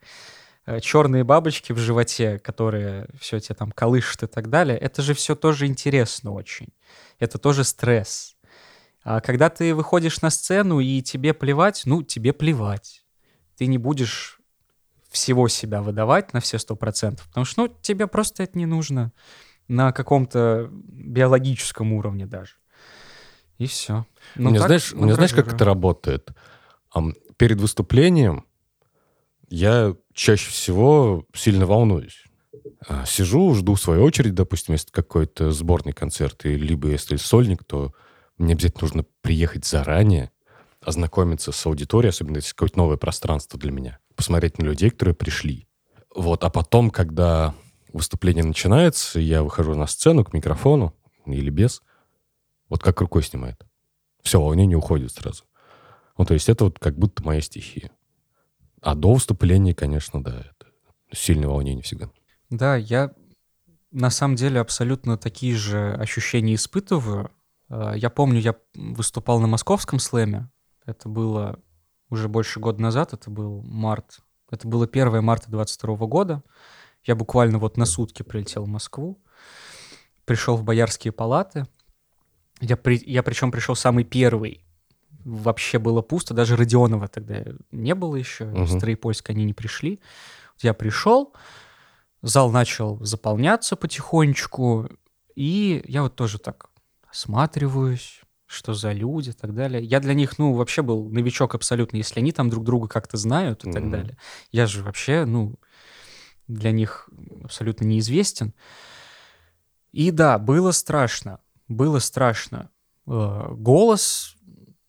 [0.67, 5.15] э, черные бабочки в животе, которые все тебе там колышут и так далее, это же
[5.15, 6.71] все тоже интересно очень.
[7.21, 8.35] Это тоже стресс.
[9.05, 13.05] А когда ты выходишь на сцену и тебе плевать, ну, тебе плевать.
[13.57, 14.41] Ты не будешь
[15.09, 19.13] всего себя выдавать на все сто процентов, потому что, ну, тебе просто это не нужно
[19.69, 22.55] на каком-то биологическом уровне даже.
[23.59, 24.05] И все.
[24.35, 26.33] Ну, мне, знаешь, мне знаешь, как это работает?
[27.37, 28.45] Перед выступлением
[29.49, 32.25] я чаще всего сильно волнуюсь.
[32.87, 37.93] А, сижу, жду свою очередь, допустим, если какой-то сборный концерт, и либо если сольник, то
[38.39, 40.31] мне обязательно нужно приехать заранее,
[40.81, 45.69] ознакомиться с аудиторией, особенно если какое-то новое пространство для меня, посмотреть на людей, которые пришли.
[46.15, 47.55] Вот, а потом, когда
[47.93, 51.83] выступление начинается, я выхожу на сцену к микрофону или без,
[52.69, 53.65] вот как рукой снимает.
[54.23, 55.45] Все, волнение уходит сразу.
[56.23, 57.91] Ну, то есть это вот как будто моя стихия.
[58.81, 60.71] А до выступления, конечно, да, это
[61.13, 62.13] сильное волнение всегда.
[62.49, 63.13] Да, я
[63.91, 67.33] на самом деле абсолютно такие же ощущения испытываю.
[67.69, 70.49] А, я помню, я выступал на московском слэме.
[70.87, 71.59] Это было
[72.09, 74.21] уже больше года назад, это был март.
[74.49, 76.45] Это было 1 марта 22 года.
[77.03, 79.21] Я буквально вот на сутки прилетел в Москву,
[80.25, 81.67] пришел в Боярские палаты.
[82.61, 84.65] Я, при, я причем пришел самый первый.
[85.25, 88.65] Вообще было пусто, даже Родионова тогда не было еще, угу.
[88.65, 90.01] из Троепольска они не пришли.
[90.61, 91.35] Я пришел,
[92.23, 94.89] зал начал заполняться потихонечку,
[95.35, 96.71] и я вот тоже так
[97.09, 99.83] осматриваюсь, что за люди и так далее.
[99.83, 103.65] Я для них, ну, вообще был новичок абсолютно, если они там друг друга как-то знают
[103.65, 103.73] и mm-hmm.
[103.73, 104.19] так далее.
[104.51, 105.55] Я же вообще, ну,
[106.49, 107.09] для них
[107.45, 108.55] абсолютно неизвестен.
[109.93, 112.71] И да, было страшно, было страшно.
[113.07, 114.37] Э, голос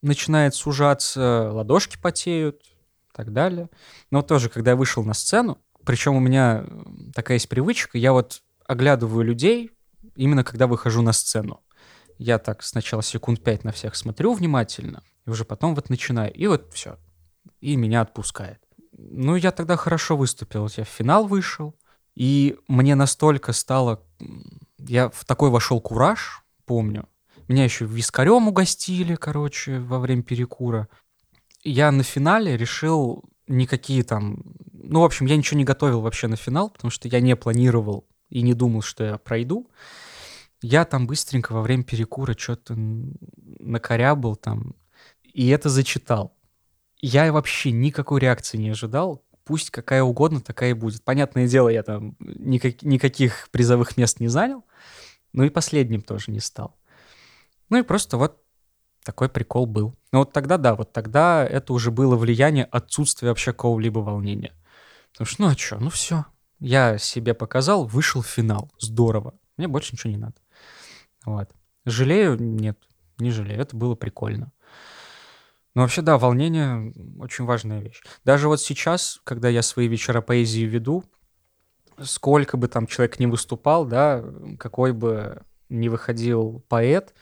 [0.03, 3.69] начинает сужаться, ладошки потеют и так далее.
[4.11, 6.65] Но тоже, когда я вышел на сцену, причем у меня
[7.15, 9.71] такая есть привычка, я вот оглядываю людей
[10.15, 11.61] именно когда выхожу на сцену.
[12.17, 16.31] Я так сначала секунд пять на всех смотрю внимательно, и уже потом вот начинаю.
[16.33, 16.97] И вот все.
[17.59, 18.59] И меня отпускает.
[18.91, 20.69] Ну, я тогда хорошо выступил.
[20.77, 21.75] Я в финал вышел.
[22.15, 24.03] И мне настолько стало...
[24.77, 27.07] Я в такой вошел кураж, помню.
[27.47, 30.87] Меня еще вискарем угостили, короче, во время перекура.
[31.63, 34.43] Я на финале решил никакие там...
[34.71, 38.07] Ну, в общем, я ничего не готовил вообще на финал, потому что я не планировал
[38.29, 39.69] и не думал, что я пройду.
[40.61, 42.75] Я там быстренько во время перекура что-то
[43.59, 44.75] накорябал там,
[45.23, 46.37] и это зачитал.
[47.01, 49.25] Я вообще никакой реакции не ожидал.
[49.43, 51.03] Пусть какая угодно такая и будет.
[51.03, 54.63] Понятное дело, я там никак, никаких призовых мест не занял,
[55.33, 56.77] но и последним тоже не стал.
[57.73, 58.39] Ну и просто вот
[59.03, 59.95] такой прикол был.
[60.11, 64.53] Но вот тогда, да, вот тогда это уже было влияние отсутствия вообще какого-либо волнения.
[65.11, 66.25] Потому что, ну а что, ну все.
[66.59, 68.71] Я себе показал, вышел в финал.
[68.77, 69.33] Здорово.
[69.57, 70.35] Мне больше ничего не надо.
[71.25, 71.49] Вот.
[71.85, 72.39] Жалею?
[72.39, 72.77] Нет,
[73.17, 73.59] не жалею.
[73.59, 74.51] Это было прикольно.
[75.73, 78.03] Но вообще, да, волнение— очень важная вещь.
[78.23, 81.03] Даже вот сейчас, когда я свои вечера поэзии веду,
[82.03, 84.23] сколько бы там человек не выступал, да,
[84.59, 87.15] какой бы ни выходил поэт,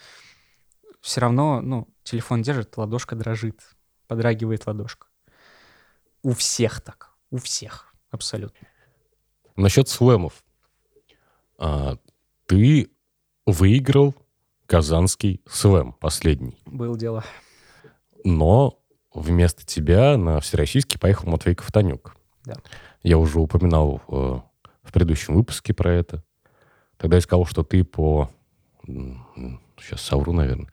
[1.01, 3.59] все равно, ну, телефон держит, ладошка дрожит,
[4.07, 5.07] подрагивает ладошка.
[6.23, 8.67] У всех так, у всех, абсолютно.
[9.55, 10.43] Насчет слэмов.
[11.57, 11.97] А,
[12.45, 12.89] ты
[13.45, 14.15] выиграл
[14.67, 16.61] Казанский слэм последний.
[16.65, 17.23] Был дело.
[18.23, 18.79] Но
[19.13, 22.15] вместо тебя на Всероссийский поехал Матвей Ковтанюк.
[22.45, 22.55] Да.
[23.03, 24.39] Я уже упоминал э,
[24.83, 26.23] в предыдущем выпуске про это.
[26.97, 28.29] Тогда я сказал, что ты по...
[28.85, 30.69] Сейчас совру, наверное.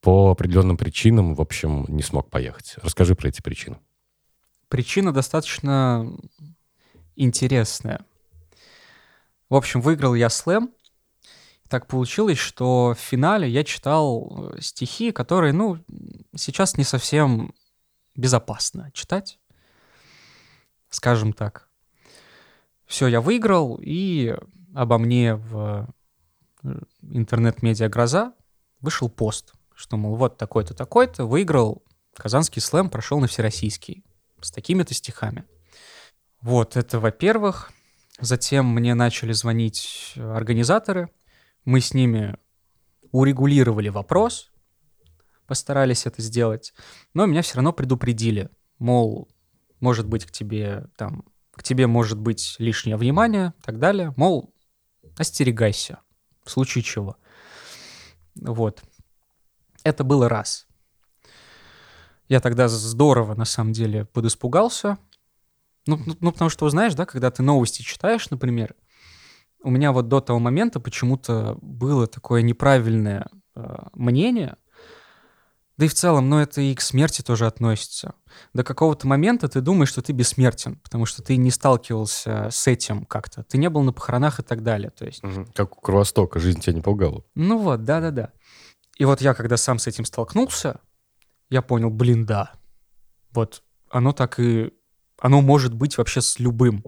[0.00, 2.76] По определенным причинам, в общем, не смог поехать.
[2.82, 3.78] Расскажи про эти причины.
[4.68, 6.10] Причина достаточно
[7.16, 8.04] интересная.
[9.48, 10.70] В общем, выиграл я слэм,
[11.70, 15.78] так получилось, что в финале я читал э, стихи, которые, ну,
[16.34, 17.54] сейчас не совсем
[18.16, 19.38] безопасно читать,
[20.88, 21.68] скажем так.
[22.86, 24.36] Все, я выиграл, и
[24.74, 25.88] обо мне в
[26.64, 28.34] э, интернет-медиа «Гроза»
[28.80, 31.82] вышел пост, что, мол, вот такой-то, такой-то выиграл
[32.14, 34.04] Казанский слэм, прошел на Всероссийский
[34.40, 35.44] с такими-то стихами.
[36.42, 37.72] Вот, это во-первых.
[38.20, 41.08] Затем мне начали звонить организаторы–
[41.64, 42.36] мы с ними
[43.12, 44.50] урегулировали вопрос,
[45.46, 46.72] постарались это сделать,
[47.12, 49.28] но меня все равно предупредили, мол,
[49.80, 54.54] может быть к тебе там, к тебе может быть лишнее внимание, так далее, мол,
[55.16, 56.00] остерегайся,
[56.44, 57.16] в случае чего.
[58.36, 58.82] Вот.
[59.84, 60.66] Это было раз.
[62.28, 64.98] Я тогда здорово, на самом деле, подиспугался.
[65.86, 68.74] Ну, ну, ну, потому что, знаешь, да, когда ты новости читаешь, например,
[69.62, 74.56] у меня вот до того момента почему-то было такое неправильное э, мнение,
[75.80, 78.12] да и в целом, ну это и к смерти тоже относится.
[78.52, 83.06] До какого-то момента ты думаешь, что ты бессмертен, потому что ты не сталкивался с этим
[83.06, 83.44] как-то.
[83.44, 84.90] Ты не был на похоронах и так далее.
[84.90, 85.24] То есть...
[85.24, 85.46] Угу.
[85.54, 87.24] Как у Кровостока, жизнь тебя не пугала.
[87.34, 88.32] Ну вот, да-да-да.
[89.00, 90.80] И вот я, когда сам с этим столкнулся,
[91.48, 92.52] я понял, блин, да.
[93.32, 94.72] Вот оно так и...
[95.18, 96.84] Оно может быть вообще с любым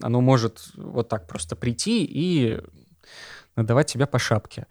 [0.00, 2.60] оно может вот так просто прийти и
[3.56, 4.66] надавать тебя по шапке.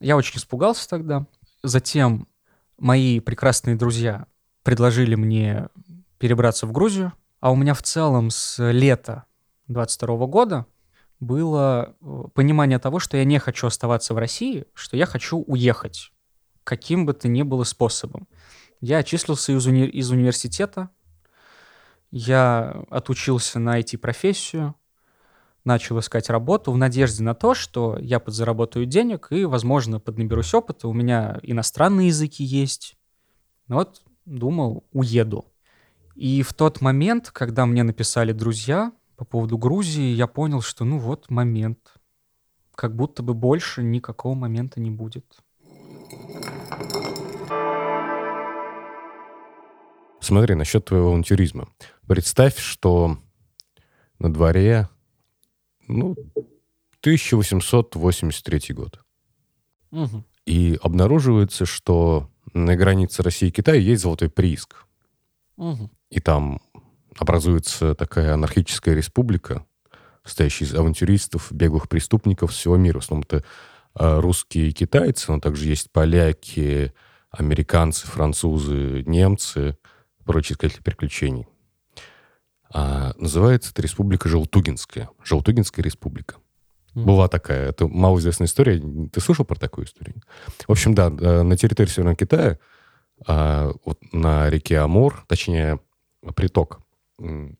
[0.00, 1.26] Я очень испугался тогда.
[1.62, 2.28] Затем
[2.78, 4.26] мои прекрасные друзья
[4.62, 5.68] предложили мне
[6.18, 9.24] перебраться в Грузию, а у меня в целом с лета
[9.68, 10.66] 22 года
[11.22, 16.12] было э, понимание того, что я не хочу оставаться в России, что я хочу уехать
[16.64, 18.28] каким бы то ни было способом.
[18.80, 20.90] Я отчислился из, уни- из университета,
[22.10, 24.74] я отучился на IT-профессию,
[25.64, 30.88] начал искать работу в надежде на то, что я подзаработаю денег и, возможно, поднаберусь опыта.
[30.88, 32.96] У меня иностранные языки есть.
[33.68, 35.46] Ну вот думал, уеду.
[36.14, 40.98] И в тот момент, когда мне написали друзья по поводу Грузии, я понял, что ну
[40.98, 41.94] вот момент.
[42.74, 45.24] Как будто бы больше никакого момента не будет.
[50.20, 51.68] Смотри, насчет твоего авантюризма.
[52.06, 53.18] Представь, что
[54.18, 54.88] на дворе
[55.88, 56.12] ну,
[57.00, 59.00] 1883 год.
[59.90, 60.24] Угу.
[60.46, 64.86] И обнаруживается, что на границе России и Китая есть золотой прииск.
[65.56, 65.90] Угу.
[66.10, 66.60] И там
[67.18, 69.64] образуется такая анархическая республика,
[70.24, 73.00] состоящая из авантюристов, беглых преступников всего мира.
[73.00, 73.44] В основном это
[73.94, 76.92] а, русские и китайцы, но также есть поляки,
[77.30, 79.76] американцы, французы, немцы,
[80.24, 81.46] прочие искатели приключений.
[82.72, 85.10] А, называется это Республика Желтугинская.
[85.24, 86.36] Желтугинская республика.
[86.94, 87.04] Mm.
[87.04, 87.68] Была такая.
[87.68, 88.82] Это малоизвестная история.
[89.08, 90.22] Ты слышал про такую историю?
[90.66, 92.58] В общем, да, на территории Северного Китая,
[93.26, 95.80] а, вот на реке Амур, точнее,
[96.34, 96.81] приток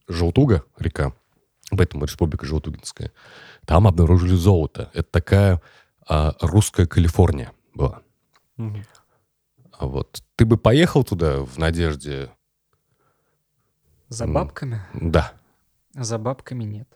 [0.07, 1.13] Желтуга, река,
[1.71, 3.11] поэтому Республика Желтугинская,
[3.65, 4.89] там обнаружили золото.
[4.93, 5.61] Это такая
[6.07, 8.01] а, русская Калифорния была.
[8.57, 8.85] Mm-hmm.
[9.71, 12.29] А вот ты бы поехал туда в надежде
[14.09, 14.81] за бабками?
[14.93, 15.33] Да.
[15.93, 16.87] За бабками нет.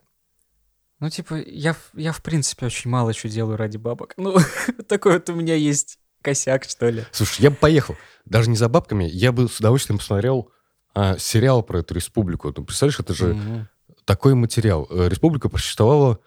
[1.00, 4.14] Ну, типа, я, я в принципе очень мало что делаю ради бабок.
[4.18, 4.38] Ну,
[4.88, 7.06] такой вот у меня есть косяк, что ли.
[7.12, 7.96] Слушай, я бы поехал.
[8.26, 10.52] Даже не за бабками, я бы с удовольствием посмотрел
[10.94, 12.52] а, сериал про эту республику.
[12.52, 13.66] Ты представляешь, это же mm-hmm.
[14.06, 14.88] такой материал.
[14.90, 16.20] Э, республика просуществовала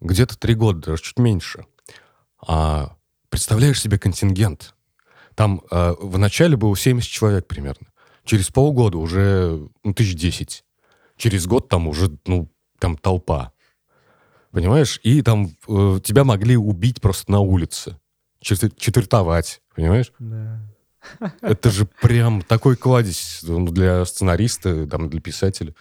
[0.00, 1.66] где-то три года, даже чуть меньше.
[2.46, 2.96] А
[3.28, 4.74] представляешь себе контингент?
[5.34, 7.88] Там а, в начале было 70 человек примерно.
[8.24, 10.64] Через полгода уже ну, тысяч десять.
[11.16, 13.52] Через год там уже, ну, там толпа.
[14.50, 15.00] Понимаешь?
[15.02, 17.98] И там э, тебя могли убить просто на улице.
[18.40, 19.60] Четвертовать.
[19.74, 20.12] Понимаешь?
[20.18, 20.60] Да.
[21.40, 25.74] Это же прям такой кладезь ну, для сценариста, там, для писателя.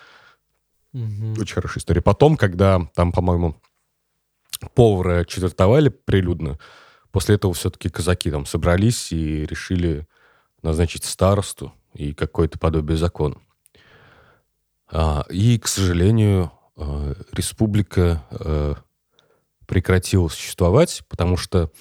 [0.93, 1.41] Угу.
[1.41, 2.01] Очень хорошая история.
[2.01, 3.55] Потом, когда там, по-моему,
[4.75, 6.59] повара четвертовали прилюдно,
[7.11, 10.07] после этого все-таки казаки там собрались и решили
[10.61, 13.37] назначить старосту и какое-то подобие закона.
[14.87, 18.75] А, и, к сожалению, а, республика а,
[19.65, 21.71] прекратила существовать, потому что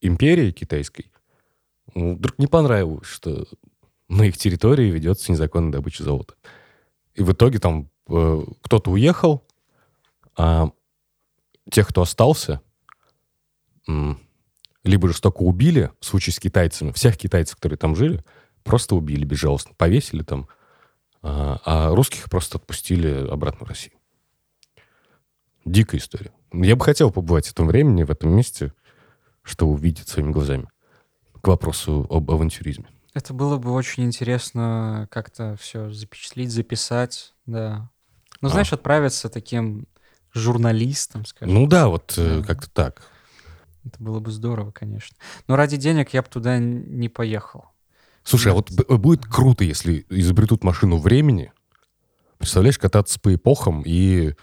[0.00, 1.10] империи китайской
[1.94, 3.46] вдруг не понравилось, что
[4.08, 6.34] на их территории ведется незаконная добыча золота.
[7.14, 9.44] И в итоге там э, кто-то уехал,
[10.36, 10.70] а
[11.70, 12.60] тех, кто остался,
[14.84, 18.24] либо жестоко убили, в случае с китайцами, всех китайцев, которые там жили,
[18.62, 20.48] просто убили безжалостно, повесили там,
[21.22, 23.96] а, а русских просто отпустили обратно в Россию.
[25.64, 26.32] Дикая история.
[26.52, 28.72] Я бы хотел побывать в этом времени, в этом месте,
[29.42, 30.68] чтобы увидеть своими глазами.
[31.44, 32.86] К вопросу об авантюризме.
[33.12, 37.90] Это было бы очень интересно как-то все запечатлить, записать, да.
[38.40, 38.76] Ну, знаешь, а.
[38.76, 39.86] отправиться таким
[40.32, 41.54] журналистом, скажем.
[41.54, 42.46] Ну да, вот э, да.
[42.46, 43.02] как-то так.
[43.84, 45.16] Это было бы здорово, конечно.
[45.46, 47.66] Но ради денег я бы туда не поехал.
[48.22, 51.52] Слушай, а вот будет круто, если изобретут машину времени.
[52.38, 54.34] Представляешь, кататься по эпохам и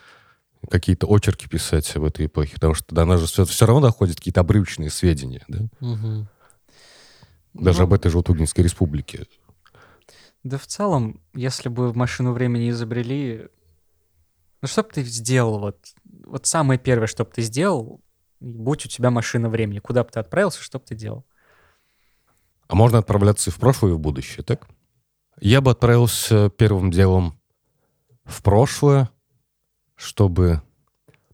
[0.70, 4.18] какие-то очерки писать в этой эпохе, потому что до нас же все, все равно доходят
[4.18, 5.66] какие-то обрывочные сведения, да?
[5.80, 6.28] Угу.
[7.54, 9.28] Даже ну, об этой Желтугинской республике.
[10.44, 13.48] Да в целом, если бы машину времени изобрели,
[14.62, 15.60] ну что бы ты сделал?
[15.60, 15.80] Вот,
[16.26, 18.02] вот самое первое, что бы ты сделал,
[18.40, 21.26] будь у тебя машина времени, куда бы ты отправился, что бы ты делал?
[22.68, 24.68] А можно отправляться и в прошлое, и в будущее, так?
[25.40, 27.40] Я бы отправился первым делом
[28.24, 29.10] в прошлое,
[29.96, 30.62] чтобы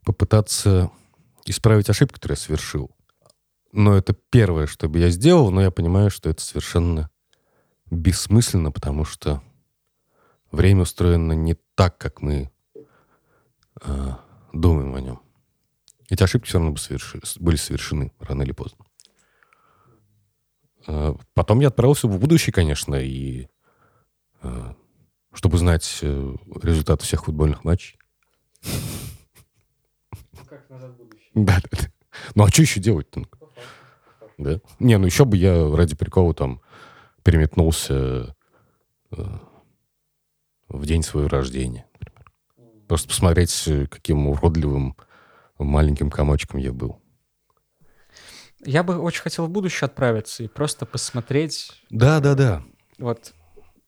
[0.04, 0.90] попытаться
[1.46, 2.92] исправить ошибку, которую я совершил.
[3.72, 7.10] Но это первое, что бы я сделал, но я понимаю, что это совершенно
[7.90, 9.42] бессмысленно, потому что
[10.52, 12.52] время устроено не так, как мы
[13.82, 14.10] э,
[14.54, 15.22] думаем о нем.
[16.10, 18.86] Эти ошибки все равно бы соверши, были совершены рано или поздно.
[20.88, 23.48] Э, потом я отправился в будущее, конечно, и
[24.42, 24.74] э,
[25.34, 28.00] чтобы знать э, результат всех футбольных матчей.
[30.48, 31.28] Как назад в будущее.
[31.36, 31.92] Да, да, да.
[32.34, 33.24] Ну а что еще делать-то?
[34.38, 34.60] Да?
[34.80, 36.62] Не, ну еще бы я ради прикола там
[37.24, 38.36] переметнулся
[39.10, 41.88] в день своего рождения.
[41.94, 42.26] Например.
[42.88, 44.96] Просто посмотреть, каким уродливым
[45.58, 47.02] маленьким комочком я был.
[48.64, 51.72] Я бы очень хотел в будущее отправиться и просто посмотреть.
[51.90, 52.64] Да, да, да.
[52.98, 53.34] Вот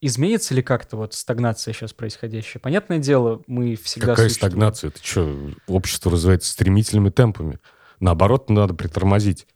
[0.01, 2.61] изменится ли как-то вот стагнация сейчас происходящая?
[2.61, 4.51] Понятное дело, мы всегда Какая существуем.
[4.51, 4.87] стагнация?
[4.89, 7.59] Это что, общество развивается стремительными темпами.
[7.99, 9.47] Наоборот, надо притормозить.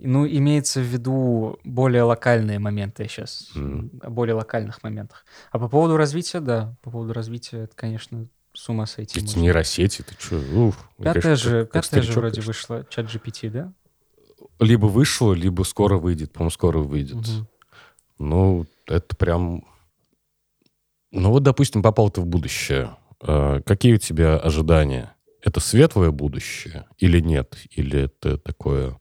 [0.00, 3.90] Ну, имеется в виду более локальные моменты сейчас, Мгм.
[4.02, 5.24] о более локальных моментах.
[5.50, 10.02] А по поводу развития, да, по поводу развития, это, конечно, с ума сойти Эти нейросети,
[10.02, 10.36] ты что?
[10.36, 12.48] Уф, Пятая же, как- пятая же вроде конечно.
[12.48, 13.72] вышла, чат GPT, да?
[14.60, 16.32] Либо вышло, либо скоро выйдет.
[16.32, 17.16] По-моему, скоро выйдет.
[17.16, 17.48] Мгм.
[18.18, 19.64] Ну, это прям...
[21.10, 22.96] Ну вот, допустим, попал ты в будущее.
[23.20, 25.14] А, Какие у тебя ожидания?
[25.42, 27.56] Это светлое будущее или нет?
[27.70, 28.98] Или это такое,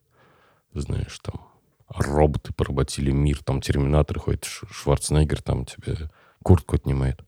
[0.82, 1.47] знаешь, там,
[1.88, 6.09] роботы поработили мир, там, терминатор ходит, Ш- Шварценеггер там тебе
[6.43, 7.21] куртку отнимает.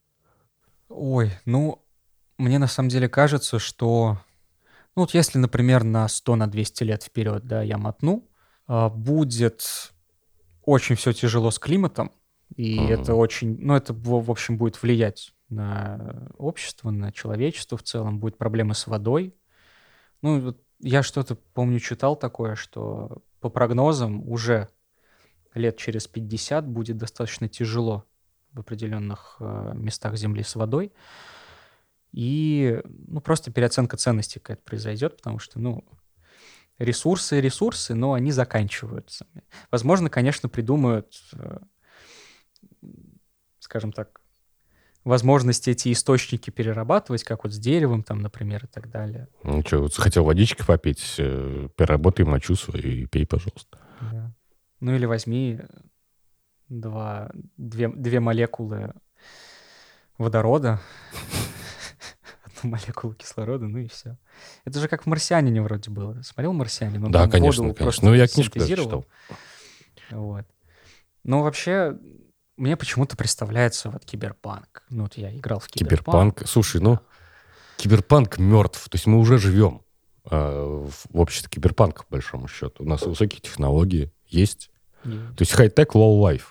[0.88, 1.84] Ой, ну,
[2.38, 4.18] мне на самом деле кажется, что...
[4.96, 8.28] Ну, вот если, например, на 100, на 200 лет вперед, да, я мотну,
[8.66, 9.92] а, будет
[10.62, 12.12] очень все тяжело с климатом,
[12.56, 12.92] и Мгм.
[12.92, 13.56] это очень...
[13.60, 18.18] Ну, это, в общем, будет влиять на общество, на человечество в целом.
[18.18, 19.34] Будут проблемы с водой.
[20.22, 24.68] Ну, я что-то, помню, читал такое, что по прогнозам уже
[25.54, 28.04] лет через 50 будет достаточно тяжело
[28.52, 30.92] в определенных э, местах Земли с водой.
[32.12, 35.84] И ну, просто переоценка ценностей какая-то произойдет, потому что, ну,
[36.78, 39.26] ресурсы ресурсы, но они заканчиваются.
[39.70, 41.58] Возможно, конечно, придумают, э,
[43.60, 44.19] скажем так,
[45.04, 49.28] возможности эти источники перерабатывать, как вот с деревом, там, например, и так далее.
[49.42, 53.78] Ну что, вот хотел водички попить, э, переработай мочу свою и пей, пожалуйста.
[54.00, 54.34] Да.
[54.80, 55.60] Ну или возьми
[56.68, 58.94] два, две, две молекулы
[60.18, 60.80] водорода,
[62.44, 64.18] одну молекулу кислорода, ну и все.
[64.64, 66.20] Это же как в «Марсианине» вроде было.
[66.22, 67.04] Смотрел «Марсианин»?
[67.04, 67.84] Он да, конечно, конечно.
[67.84, 69.06] просто Ну, я книжку даже читал.
[70.10, 70.44] Вот.
[71.24, 71.96] Но вообще,
[72.60, 74.82] мне почему-то представляется вот киберпанк.
[74.90, 76.36] Ну вот я играл в киберпанк.
[76.36, 76.48] Киберпанк.
[76.48, 76.98] Слушай, ну,
[77.76, 78.88] киберпанк мертв.
[78.88, 79.82] То есть мы уже живем
[80.30, 82.84] э, в, в обществе киберпанка, по большому счету.
[82.84, 84.70] У нас высокие технологии есть.
[85.04, 86.42] И- То есть хай-тек, low-life.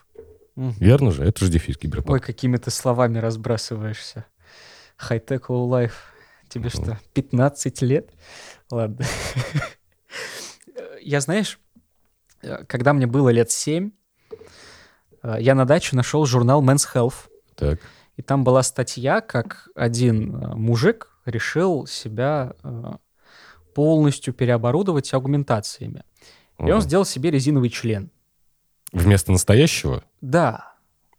[0.55, 0.75] Мгм.
[0.79, 1.23] Верно же?
[1.23, 2.09] Это же девиз киберпанка.
[2.09, 4.25] Ой, какими ты словами разбрасываешься.
[4.97, 5.91] High-tech, low-life.
[6.49, 6.83] Тебе Мгм.
[6.83, 8.09] что, 15 лет?
[8.71, 9.05] Ладно.
[11.01, 11.59] Я, знаешь,
[12.41, 13.91] э, когда мне было лет 7,
[15.39, 17.29] я на даче нашел журнал Men's Health.
[17.55, 17.79] Так.
[18.17, 22.93] И там была статья, как один э, мужик решил себя э,
[23.73, 26.03] полностью переоборудовать аугментациями.
[26.57, 26.81] И он Мгм.
[26.81, 28.11] сделал себе резиновый член.
[28.91, 30.03] Вместо настоящего?
[30.21, 30.73] Да,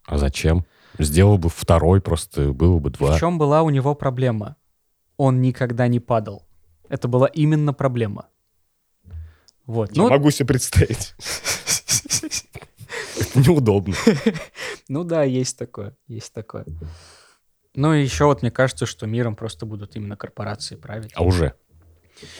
[0.06, 0.66] А зачем?
[0.98, 3.16] Сделал бы второй, просто было бы два.
[3.16, 4.56] В чем была у него проблема?
[5.16, 6.46] Он никогда не падал.
[6.88, 8.26] Это была именно проблема.
[9.66, 9.96] Вот.
[9.96, 11.14] Я Ну, могу себе представить.
[13.30, 13.94] Это неудобно.
[14.88, 16.66] ну да, есть такое, есть такое.
[17.74, 21.12] Ну и еще вот мне кажется, что миром просто будут именно корпорации править.
[21.14, 21.54] А уже?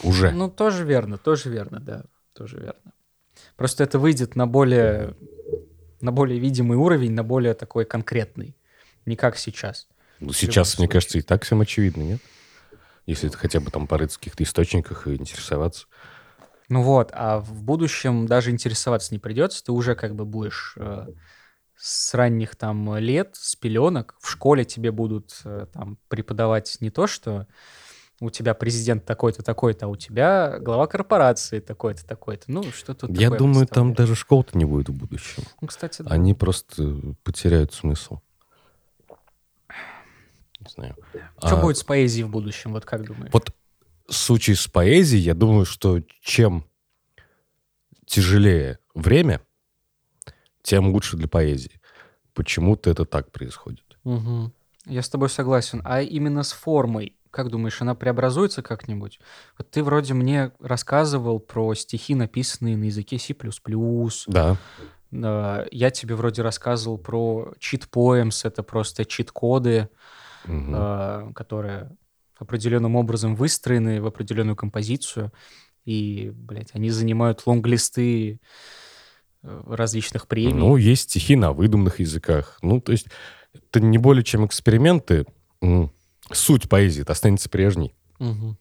[0.03, 0.31] Уже.
[0.31, 2.93] Ну, тоже верно, тоже верно, да, тоже верно.
[3.57, 5.17] Просто это выйдет на более,
[6.01, 8.57] на более видимый уровень, на более такой конкретный.
[9.07, 9.89] Не как сейчас.
[10.19, 12.21] Ну, сейчас, мне кажется, и так всем очевидно, нет?
[13.07, 15.87] Если это хотя бы там порыться в каких-то источниках и интересоваться.
[16.71, 21.09] Ну вот, а в будущем даже интересоваться не придется, ты уже как бы будешь э,
[21.77, 27.09] с ранних там лет, с пеленок, в школе тебе будут э, там преподавать не то,
[27.09, 27.49] что
[28.21, 32.45] у тебя президент такой-то, такой-то, а у тебя глава корпорации такой-то, такой-то.
[32.47, 35.43] Ну, что тут Я думаю, там даже школ-то не будет в будущем.
[35.61, 36.11] Ну, кстати, да.
[36.13, 38.21] Они просто потеряют смысл.
[40.61, 40.97] Не знаю.
[41.39, 43.33] Что А, будет с поэзией в будущем, вот как думаешь?
[43.33, 43.51] Вот
[44.11, 46.65] в случае с поэзией, я думаю, что чем
[48.07, 49.41] тяжелее время,
[50.63, 51.81] тем лучше для поэзии.
[52.35, 53.85] Почему-то это так происходит.
[54.05, 54.53] Мгм.
[54.87, 55.81] Я с тобой согласен.
[55.85, 59.21] А именно с формой, как думаешь, она преобразуется как-нибудь?
[59.57, 63.35] Вот ты вроде мне рассказывал про стихи, написанные на языке C++.
[64.27, 64.57] Да.
[65.71, 69.89] Я тебе вроде рассказывал про чит-поэмс, это просто чит-коды,
[70.47, 71.97] э, которые
[72.41, 75.33] определенным образом выстроены в определенную композицию,
[75.85, 78.41] и, блядь, они занимают лонглисты
[79.43, 80.55] э, различных премий.
[80.55, 82.59] Ну, есть стихи на выдуманных языках.
[82.63, 83.07] Ну, то есть
[83.53, 85.27] это не более чем эксперименты.
[86.33, 87.95] Суть поэзии останется прежней.
[88.19, 88.57] Мгм.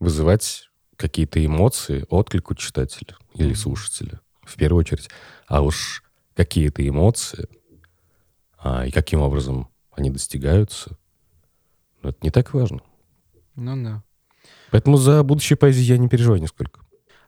[0.00, 3.56] Вызывать какие-то эмоции, отклик у читателя или Мгм.
[3.56, 5.08] слушателя, в первую очередь.
[5.46, 6.02] А уж
[6.34, 7.48] какие-то эмоции
[8.58, 10.98] а, и каким образом они достигаются,
[12.02, 12.80] ну, это не так важно.
[13.56, 14.02] Ну да.
[14.70, 16.80] Поэтому за будущее поэзии я не переживаю нисколько.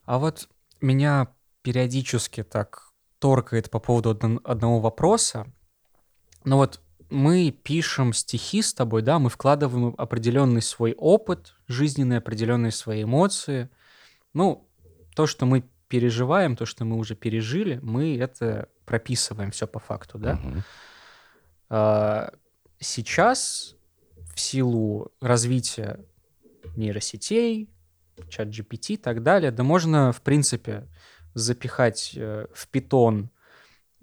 [0.04, 0.48] А вот
[0.80, 1.28] меня
[1.62, 5.46] периодически так торкает по поводу одн- одного вопроса.
[6.44, 12.72] Но вот мы пишем стихи с тобой, да, мы вкладываем определенный свой опыт жизненный, определенные
[12.72, 13.68] свои эмоции.
[14.34, 14.68] Ну,
[15.14, 20.18] то, что мы переживаем, то, что мы уже пережили, мы это прописываем все по факту,
[20.18, 20.34] да.
[20.34, 20.62] Мгм.
[21.68, 22.32] А,
[22.80, 23.76] Сейчас
[24.34, 26.04] в силу развития
[26.76, 27.68] нейросетей,
[28.28, 30.88] чат GPT и так далее, да можно, в принципе,
[31.34, 33.30] запихать э, в питон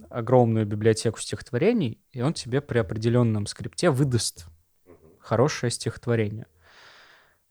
[0.09, 4.47] огромную библиотеку стихотворений, и он тебе при определенном скрипте выдаст
[5.19, 6.47] хорошее стихотворение.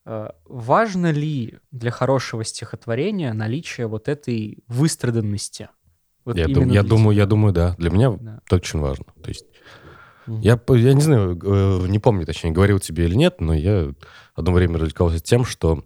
[0.04, 5.68] Э, Важно ли для хорошего стихотворения наличие вот этой выстраданности?
[6.24, 7.74] Вот Я, дум- я думаю, я думаю, да.
[7.78, 8.40] Для меня Да.
[8.46, 9.06] это очень важно.
[9.22, 9.46] То есть
[10.40, 13.92] Я, я не знаю, э, не помню, точнее, говорил тебе или нет, но я
[14.34, 15.84] одно время развлекался тем, что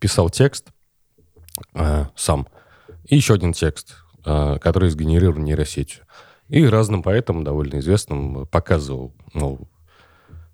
[0.00, 0.68] писал текст
[1.74, 2.48] э, сам
[3.04, 6.04] и еще один текст, э, который сгенерирован нейросетью.
[6.48, 9.68] И разным поэтам, довольно известным, показывал, ну,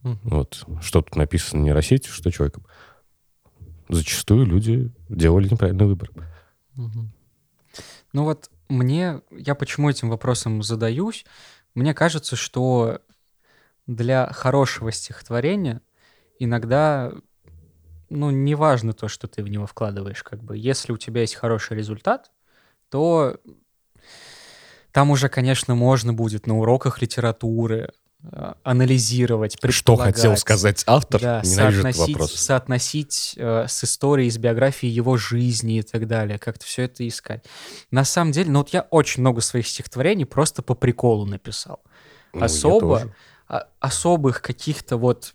[0.03, 2.67] вот, что тут написано нейросетью, что человеком.
[3.89, 6.11] Зачастую люди делали неправильный выбор.
[8.13, 11.25] Ну вот мне, я почему этим вопросом задаюсь,
[11.75, 13.01] мне кажется, что
[13.87, 15.81] для хорошего стихотворения
[16.39, 17.13] иногда,
[18.09, 20.57] ну, не важно то, что ты в него вкладываешь, как бы.
[20.57, 22.31] Если у тебя есть хороший результат,
[22.91, 23.39] то
[24.93, 31.21] там уже, конечно, можно будет на уроках литературы э, анализировать, Что хотел сказать автор?
[31.21, 32.33] Да, Ненавижу соотносить, вопрос.
[32.35, 37.45] соотносить э, с историей, с биографией его жизни и так далее, как-то все это искать.
[37.91, 41.83] На самом деле, ну вот я очень много своих стихотворений просто по приколу написал.
[42.33, 43.09] Ну, особо, а-
[43.81, 45.35] особых каких-то вот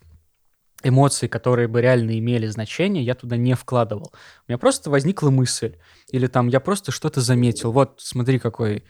[0.82, 4.12] эмоций, которые бы реально имели значение, я туда не вкладывал.
[4.46, 5.76] У меня просто возникла мысль.
[6.10, 7.72] Или там я просто что-то заметил.
[7.72, 8.84] Вот, смотри, какой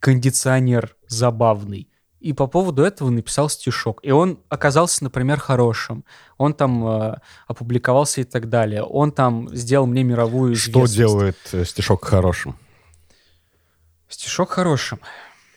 [0.00, 1.88] кондиционер забавный.
[2.20, 4.00] И по поводу этого написал стишок.
[4.02, 6.04] И он оказался, например, хорошим.
[6.38, 8.82] Он там э, опубликовался и так далее.
[8.82, 12.56] Он там сделал мне мировую Что делает э, стишок хорошим?
[14.08, 15.00] Стишок хорошим.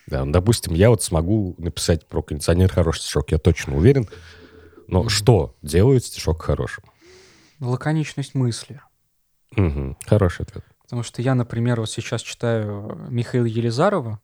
[0.07, 4.07] Да, ну, допустим, я вот смогу написать про кондиционер хороший стишок, я точно уверен.
[4.87, 5.09] Но Мгм.
[5.09, 6.83] что делает стишок хорошим?
[7.59, 8.81] Лаконичность мысли.
[9.51, 10.63] Мгм, Хороший ответ.
[10.83, 14.21] Потому что я, например, вот сейчас читаю Михаила Елизарова,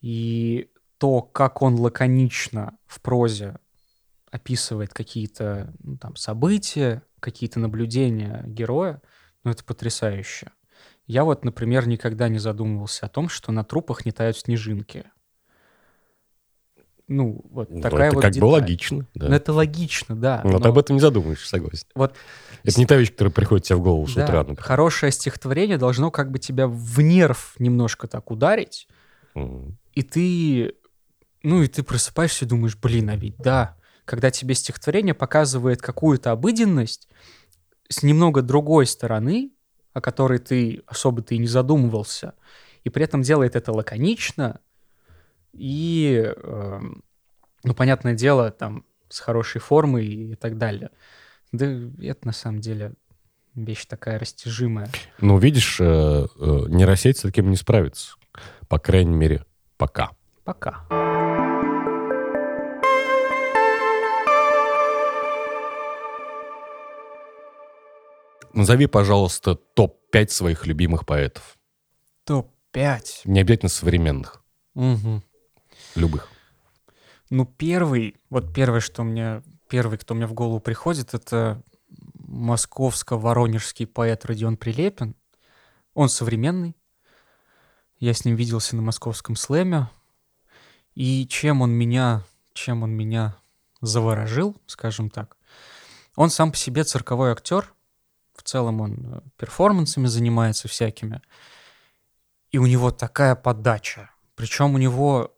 [0.00, 0.68] и
[0.98, 3.56] то, как он лаконично в прозе
[4.30, 9.00] описывает какие-то ну, там события, какие-то наблюдения героя,
[9.44, 10.50] ну это потрясающе.
[11.06, 15.04] Я вот, например, никогда не задумывался о том, что на трупах не тают снежинки.
[17.06, 18.50] Ну, вот Ну, такая это вот как бы деталь.
[18.50, 19.28] логично, да.
[19.28, 20.40] Ну, это логично, да.
[20.42, 21.86] Но ты но об этом не задумываешься, согласен.
[21.94, 22.16] Вот
[22.62, 24.38] Это не та вещь, которая приходит тебе в голову с да, утра.
[24.38, 24.62] например.
[24.62, 28.88] хорошее стихотворение должно как бы тебя в нерв немножко так ударить,
[29.34, 29.76] Мгм.
[29.92, 30.74] и ты,
[31.42, 33.76] ну и ты просыпаешься и думаешь, блин, а ведь да,
[34.06, 37.06] когда тебе стихотворение показывает какую-то обыденность
[37.90, 39.50] с немного другой стороны,
[39.94, 42.34] о которой ты особо-то и не задумывался,
[42.82, 44.60] и при этом делает это лаконично,
[45.52, 47.02] и, эм,
[47.62, 50.90] ну, понятное дело, там, с хорошей формой и так далее.
[51.52, 52.94] Да это на самом деле
[53.54, 54.88] вещь такая растяжимая.
[55.20, 58.16] Ну, видишь, э, э, нейросеть с таким не справится.
[58.68, 59.44] По крайней мере,
[59.76, 60.10] пока.
[60.42, 60.84] Пока.
[68.54, 71.58] Назови, пожалуйста, топ-5 своих любимых поэтов.
[72.24, 73.22] Топ-5.
[73.24, 74.42] Не обязательно современных.
[74.74, 75.22] Угу.
[75.96, 76.28] Любых.
[77.30, 81.62] Ну, первый, вот первое, что мне, первый, кто мне в голову приходит, это
[82.14, 85.16] московско-воронежский поэт Родион Прилепин.
[85.94, 86.76] Он современный.
[87.98, 89.88] Я с ним виделся на московском слэме.
[90.94, 93.36] И чем он меня, чем он меня
[93.80, 95.36] заворожил, скажем так.
[96.14, 97.73] Он сам по себе цирковой актер.
[98.34, 101.22] В целом он э, перформансами занимается всякими.
[102.50, 104.10] И у него такая подача.
[104.34, 105.34] Причем у него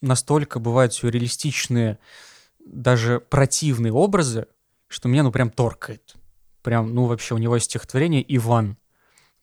[0.00, 1.98] настолько бывают сюрреалистичные,
[2.64, 4.46] даже противные образы,
[4.88, 6.14] что меня, ну, прям торкает.
[6.62, 8.76] Прям, ну, вообще, у него есть стихотворение «Иван».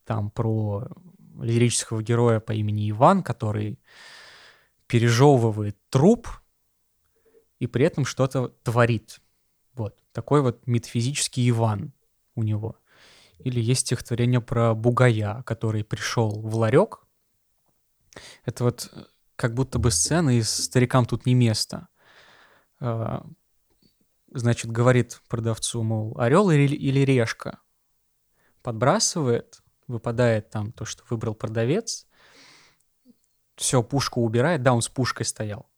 [0.06, 0.88] Там про
[1.42, 3.80] лирического героя по имени Иван, который
[4.88, 6.28] пережевывает труп
[7.60, 9.22] и при этом что-то творит.
[9.74, 9.98] Вот.
[10.12, 11.94] Такой вот метафизический Иван
[12.36, 12.76] у него.
[13.40, 17.06] Или есть стихотворение про бугая, который пришел в ларек.
[18.46, 19.04] Это вот э,
[19.36, 21.88] как будто бы сцена из «Старикам тут не место».
[22.80, 23.26] А,
[24.32, 27.60] Значит, говорит продавцу, мол, орел или, или решка.
[28.62, 32.08] Подбрасывает, выпадает там то, что выбрал продавец.
[33.56, 34.62] Все, пушку убирает.
[34.62, 35.70] Да, он с пушкой стоял.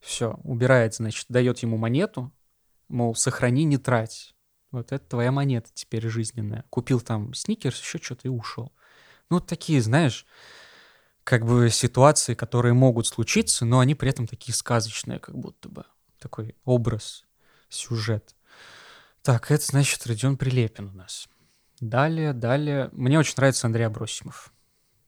[0.00, 2.32] Все, убирает, значит, дает ему монету,
[2.88, 4.33] мол, сохрани, не трать.
[4.74, 6.64] Вот это твоя монета теперь жизненная.
[6.68, 8.72] Купил там сникерс, еще что-то и ушел.
[9.30, 10.26] Ну, вот такие, знаешь,
[11.22, 15.84] как бы ситуации, которые могут случиться, но они при этом такие сказочные, как будто бы.
[16.18, 17.24] Такой образ,
[17.68, 18.34] сюжет.
[19.22, 21.28] Так, это значит Родион Прилепин у нас.
[21.78, 22.88] Далее, далее.
[22.90, 24.52] Мне очень нравится Андрей Абросимов,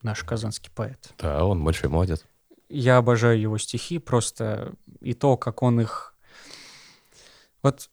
[0.03, 1.13] наш казанский поэт.
[1.19, 2.25] Да, он большой молодец.
[2.69, 6.15] Я обожаю его стихи, просто и то, как он их...
[7.63, 7.91] Вот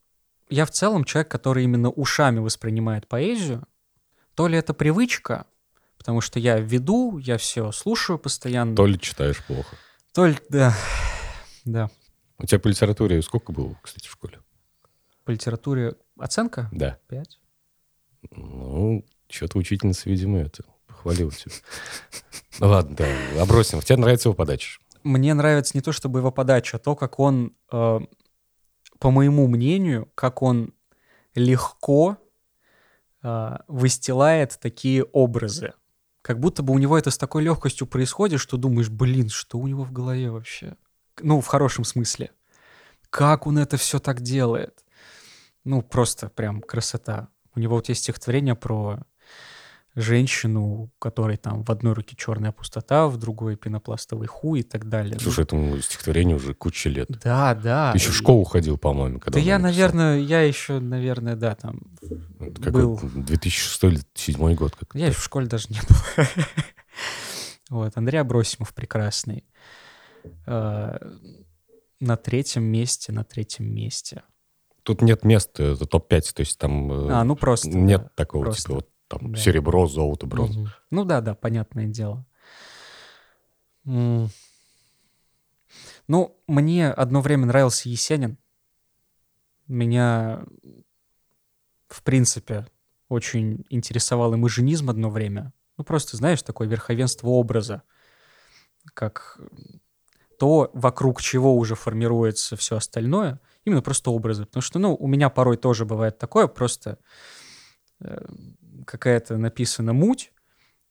[0.53, 3.63] я в целом человек, который именно ушами воспринимает поэзию.
[4.35, 5.45] То ли это привычка,
[5.97, 8.75] потому что я веду, я все слушаю постоянно.
[8.75, 9.75] То ли читаешь плохо.
[10.13, 10.75] То ли, да,
[11.65, 11.89] да.
[12.37, 14.39] У тебя по литературе сколько было, кстати, в школе?
[15.23, 16.69] По литературе оценка?
[16.71, 16.99] Да.
[17.07, 17.39] Пять.
[18.31, 21.53] Ну, что-то учительница, видимо, это похвалила тебя.
[22.59, 23.81] Ну ладно, да, обросим.
[23.81, 24.79] Тебе нравится его подача?
[25.03, 27.99] Мне нравится не то, чтобы его подача, а то, как он, э,
[29.03, 30.73] по моему мнению, как он
[31.35, 32.17] легко
[33.21, 35.73] э, выстилает такие образы.
[36.21, 39.67] Как будто бы у него это с такой легкостью происходит, что думаешь, блин, что у
[39.67, 40.77] него в голове вообще?
[41.19, 42.31] Ну, в хорошем смысле.
[43.09, 44.85] Как он это все так делает?
[45.65, 47.27] Ну, просто прям красота.
[47.55, 49.01] У него вот есть стихотворение про
[49.95, 54.89] женщину, у которой там в одной руке черная пустота, в другой пенопластовый хуй и так
[54.89, 55.19] далее.
[55.19, 57.09] Слушай, этому стихотворению уже куча лет.
[57.23, 57.91] Да, да.
[57.91, 59.71] Ты еще в школу ходил, по-моему, когда Да я, написал.
[59.71, 61.81] наверное, я еще, наверное, да, там
[62.61, 62.99] какой, был.
[63.03, 64.75] 2006 или 2007 год.
[64.75, 66.25] Как Я еще в школе даже не был.
[67.69, 69.45] Вот, Андрей Абросимов прекрасный.
[70.45, 70.97] Э,
[71.99, 74.23] На третьем месте, на третьем месте.
[74.83, 77.69] Тут нет места, это топ-5, то есть там э, А, ну просто.
[77.69, 78.61] нет да, такого, просто.
[78.63, 79.39] типа, вот там Да.
[79.39, 80.59] серебро, золото, бронза.
[80.59, 80.69] Мгм.
[80.91, 82.25] Ну да, да, понятное дело.
[83.85, 84.29] Ну,
[86.47, 88.37] мне одно время нравился Есенин.
[89.67, 90.43] Меня,
[91.87, 92.67] в принципе,
[93.09, 95.53] очень интересовал имажинизм одно время.
[95.77, 97.83] Ну, просто, знаешь, такое верховенство образа,
[98.93, 99.39] как
[100.37, 104.45] то, вокруг чего уже формируется все остальное, именно просто образы.
[104.45, 106.99] Потому что, ну, у меня порой тоже бывает такое, просто
[108.01, 108.25] э,
[108.85, 110.31] какая-то написана муть,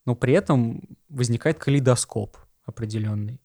[0.04, 3.40] но при этом возникает калейдоскоп определенный.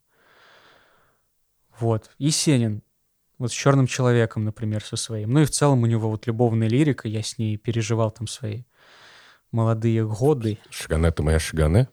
[1.80, 2.12] Вот.
[2.18, 2.84] Есенин.
[3.38, 5.32] Вот с черным человеком, например, со своим.
[5.32, 8.64] Ну и в целом у него вот любовная лирика, я с ней переживал там свои
[9.52, 10.58] молодые годы.
[10.72, 11.88] Шигане, ты моя Шигане.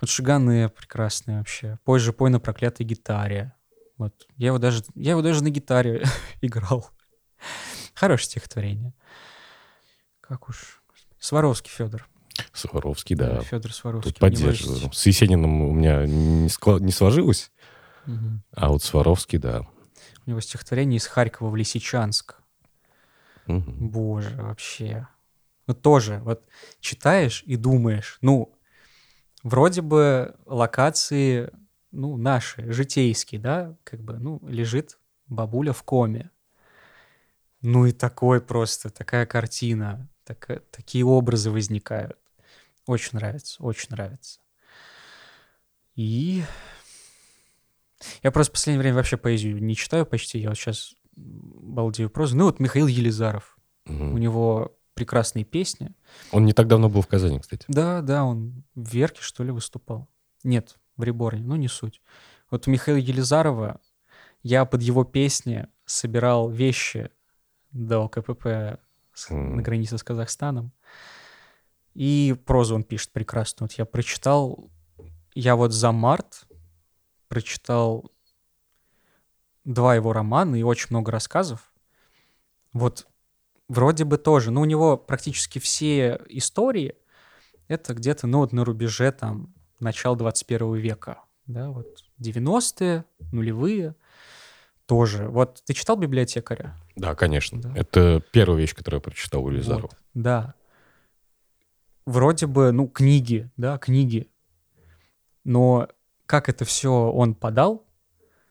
[0.00, 1.78] Вот Шиганы прекрасные вообще.
[1.84, 3.54] Позже пой на проклятой гитаре.
[3.98, 4.26] Вот.
[4.36, 6.02] Я его даже, я его даже на гитаре
[6.40, 6.90] играл.
[7.94, 8.94] Хорошее стихотворение.
[10.20, 10.79] Как уж.
[11.20, 12.08] Сваровский Федор.
[12.52, 13.42] Сваровский, да.
[13.42, 14.12] Федор Сваровский.
[14.12, 14.92] Тут поддерживаю.
[14.92, 17.52] С Есениным у меня не, скла- не сложилось,
[18.06, 18.42] Мгм.
[18.52, 19.66] а вот Сваровский, да.
[20.26, 22.36] У него стихотворение из Харькова в Лисичанск.
[23.46, 23.88] Мгм.
[23.90, 25.06] Боже, вообще.
[25.66, 26.42] Ну тоже, вот
[26.80, 28.56] читаешь и думаешь, ну,
[29.42, 31.50] вроде бы локации,
[31.92, 36.30] ну, наши, житейские, да, как бы, ну, лежит бабуля в коме.
[37.62, 42.18] Ну и такой просто, такая картина, така- такие образы возникают.
[42.86, 44.40] Очень нравится, очень нравится.
[45.94, 46.42] И
[48.22, 50.38] я просто в последнее время вообще поэзию не читаю почти.
[50.38, 52.36] Я вот сейчас балдею прозу.
[52.36, 53.58] Ну вот Михаил Елизаров.
[53.86, 54.14] Мгм.
[54.14, 55.94] У него прекрасные песни.
[56.32, 57.64] Он не так давно был в Казани, кстати.
[57.68, 60.08] Да, да, он в Верке, что ли, выступал.
[60.42, 62.00] Нет, в Реборне, ну не суть.
[62.50, 63.80] Вот у Михаила Елизарова
[64.42, 67.10] я под его песни собирал вещи
[67.72, 68.80] до КПП
[69.14, 69.56] с- М.
[69.56, 70.72] на границе с Казахстаном.
[71.94, 73.64] И прозу он пишет прекрасно.
[73.64, 74.70] Вот я прочитал,
[75.34, 76.46] я вот за март
[77.28, 78.10] прочитал
[79.64, 81.72] два его романа и очень много рассказов.
[82.72, 83.06] Вот
[83.68, 84.50] вроде бы тоже.
[84.50, 86.96] Но у него практически все истории
[87.68, 91.22] это где-то, ну, вот на рубеже там начала 21 века.
[91.46, 93.94] Да, вот 90-е, нулевые
[94.86, 95.28] тоже.
[95.28, 96.76] Вот ты читал «Библиотекаря»?
[96.96, 97.60] Да, конечно.
[97.60, 97.72] Да.
[97.74, 99.82] Это первая вещь, которую я прочитал у Елизарова.
[99.82, 100.54] Вот, да.
[102.06, 104.30] Вроде бы, ну, книги, да, книги.
[105.44, 105.88] Но
[106.26, 107.86] как это все он подал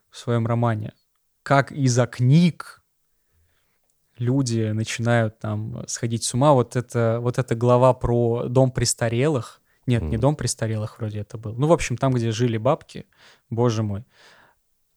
[0.10, 0.94] в своем романе,
[1.44, 2.82] как из-за книг
[4.18, 6.54] люди начинают там сходить с ума.
[6.54, 9.62] Вот это, вот эта глава про дом престарелых.
[9.86, 10.20] Нет, не Мгм.
[10.22, 11.56] дом престарелых вроде это был.
[11.56, 13.06] Ну, в общем, там, где жили бабки.
[13.50, 14.04] Боже мой.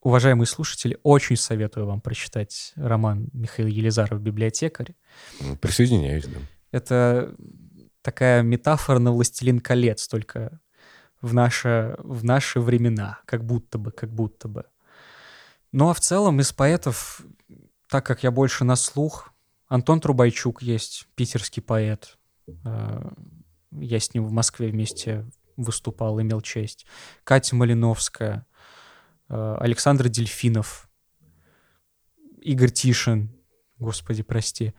[0.02, 4.96] Уважаемые слушатели, очень советую вам прочитать роман Михаила Елизарова «Библиотекарь».
[5.40, 6.38] М, Присоединяюсь, да.
[6.72, 7.36] Это
[8.02, 10.60] такая метафора на «Властелин колец», только
[11.20, 14.64] в, наше, в наши времена, как будто бы, как будто бы.
[15.70, 17.22] Ну а в целом из поэтов,
[17.88, 19.32] так как я больше на слух,
[19.68, 22.18] Антон Трубайчук есть, питерский поэт.
[22.64, 23.08] Э,
[23.70, 25.24] я с ним в Москве вместе
[25.56, 26.86] выступал, имел честь.
[27.24, 28.46] Катя Малиновская,
[29.32, 30.88] Александр Дельфинов,
[32.40, 33.30] Игорь Тишин,
[33.78, 34.74] господи, прости.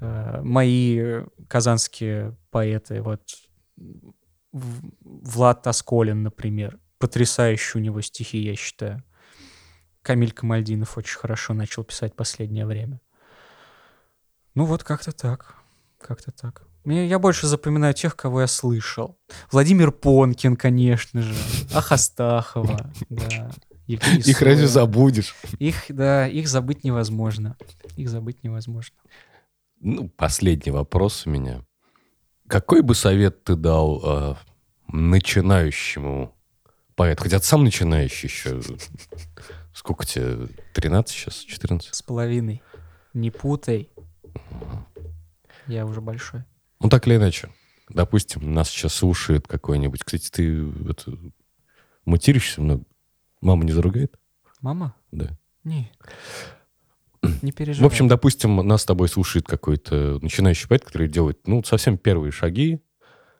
[0.00, 3.22] Э, мои казанские поэты, вот
[4.52, 6.78] Влад Тосколин, например.
[6.98, 9.02] Потрясающие у него стихи, я считаю.
[10.02, 13.00] Камиль Камальдинов очень хорошо начал писать последнее время.
[14.54, 15.56] Ну вот как-то так.
[15.98, 16.62] Как-то так.
[16.84, 19.18] Мне, я больше запоминаю тех, кого я слышал.
[19.50, 21.34] Владимир Понкин, конечно же.
[21.72, 23.50] Ахастахова, да.
[23.86, 24.50] Евгений их Соя.
[24.50, 25.34] разве забудешь?
[25.58, 27.56] Их, да, их забыть невозможно.
[27.96, 28.96] Их забыть невозможно.
[29.80, 31.64] Ну, последний вопрос у меня.
[32.48, 34.34] Какой бы совет ты дал э,
[34.88, 36.34] начинающему
[36.94, 37.22] поэту?
[37.22, 38.60] Хотя ты сам начинающий еще.
[39.74, 40.48] Сколько тебе?
[40.74, 41.36] 13 сейчас?
[41.36, 41.94] 14?
[41.94, 42.62] С половиной.
[43.12, 43.90] Не путай.
[45.66, 46.44] Я уже большой.
[46.80, 47.50] Ну, так или иначе.
[47.88, 50.04] Допустим, нас сейчас слушает какой-нибудь.
[50.04, 51.18] Кстати, ты это,
[52.04, 52.84] материшься много?
[53.40, 54.18] Мама не заругает?
[54.60, 54.94] Мама?
[55.12, 55.36] Да.
[55.64, 55.90] Не.
[57.42, 57.88] Не переживай.
[57.88, 62.32] В общем, допустим, нас с тобой слушает какой-то начинающий поэт, который делает, ну, совсем первые
[62.32, 62.80] шаги.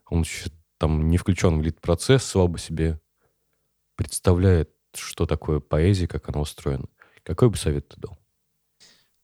[0.08, 3.00] Он еще там не включен в лид-процесс, слабо себе
[3.96, 6.86] представляет, что такое поэзия, как она устроена.
[7.22, 8.18] Какой бы совет ты дал?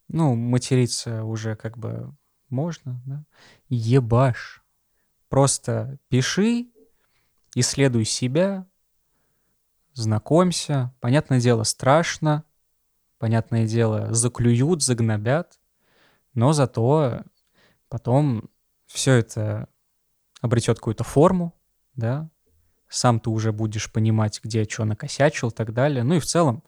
[0.09, 2.15] Ну, материться уже как бы
[2.51, 3.25] можно, да?
[3.69, 4.63] Ебашь.
[5.29, 6.69] Просто пиши,
[7.55, 8.67] исследуй себя,
[9.95, 10.95] знакомься.
[11.01, 12.45] Понятное дело, страшно.
[13.19, 15.61] Понятное дело, заклюют, загнобят.
[16.35, 17.23] Но зато
[17.89, 18.51] потом
[18.87, 19.69] все это
[20.41, 21.55] обретет какую-то форму,
[21.95, 22.31] да,
[22.89, 26.03] сам ты уже будешь понимать, где что накосячил и так далее.
[26.03, 26.65] Ну и в целом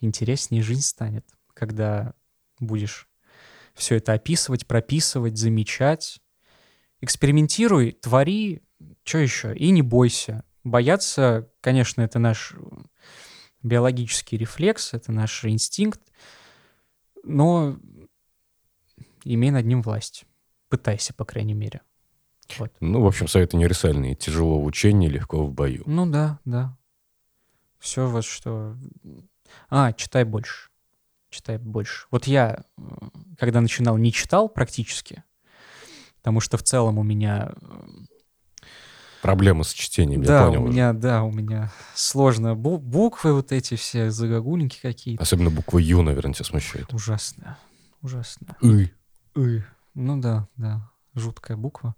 [0.00, 2.14] интереснее жизнь станет, когда
[2.58, 3.08] будешь
[3.76, 6.20] все это описывать, прописывать, замечать.
[7.00, 8.62] Экспериментируй, твори,
[9.04, 10.44] что еще, и не бойся.
[10.64, 12.54] Бояться, конечно, это наш
[13.62, 16.00] биологический рефлекс, это наш инстинкт,
[17.22, 17.76] но
[19.24, 20.24] имей над ним власть.
[20.68, 21.82] Пытайся, по крайней мере.
[22.58, 22.72] Вот.
[22.80, 24.14] Ну, в общем, совет универсальный.
[24.14, 25.82] Тяжело в учении, легко в бою.
[25.86, 26.76] Ну да, да.
[27.78, 28.76] Все вот что...
[29.68, 30.70] А, читай больше.
[31.36, 32.06] Читай больше.
[32.10, 32.64] Вот я,
[33.38, 35.24] когда начинал, не читал практически,
[36.18, 37.52] потому что в целом у меня...
[39.22, 40.62] Проблемы с чтением, да, я понял.
[40.62, 42.54] у меня, да, у меня сложно.
[42.54, 45.22] Бу- буквы вот эти все, загогулинки какие-то.
[45.22, 46.92] Особенно буква Ю, наверное, тебя смущает.
[46.94, 47.58] Ужасно.
[48.02, 48.56] Ужасно.
[48.60, 48.92] И.
[49.34, 49.62] И.
[49.94, 51.96] Ну да, да жуткая буква.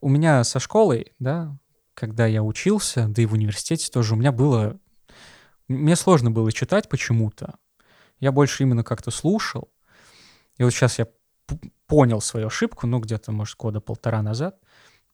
[0.00, 1.56] У меня со школой, да,
[1.94, 4.78] когда я учился, да и в университете тоже, у меня было...
[5.68, 7.56] Мне сложно было читать почему-то.
[8.20, 9.70] Я больше именно как-то слушал.
[10.56, 11.06] И вот сейчас я
[11.86, 14.58] понял свою ошибку, ну, где-то, может, года полтора назад,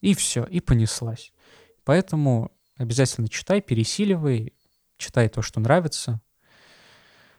[0.01, 1.33] и все, и понеслась.
[1.85, 4.55] Поэтому обязательно читай, пересиливай,
[4.97, 6.21] читай то, что нравится.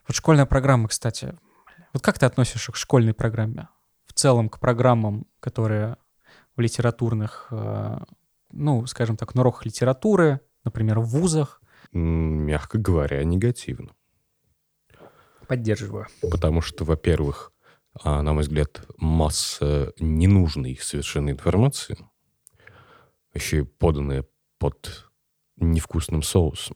[0.08, 1.36] Вот школьная программа, кстати.
[1.94, 3.68] Вот как ты относишься к школьной программе?
[4.16, 5.98] целом к программам, которые
[6.56, 7.98] в литературных, э,
[8.52, 11.62] ну, скажем так, на уроках литературы, например, в вузах?
[11.92, 13.92] Мягко говоря, негативно.
[15.48, 16.08] Поддерживаю.
[16.22, 17.52] Потому что, во-первых,
[18.04, 21.98] а, на мой взгляд, масса ненужной совершенно информации,
[23.34, 24.26] еще и поданная
[24.58, 25.10] под
[25.58, 26.76] невкусным соусом.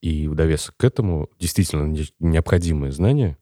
[0.00, 3.38] И в довесок к этому действительно необходимые знания,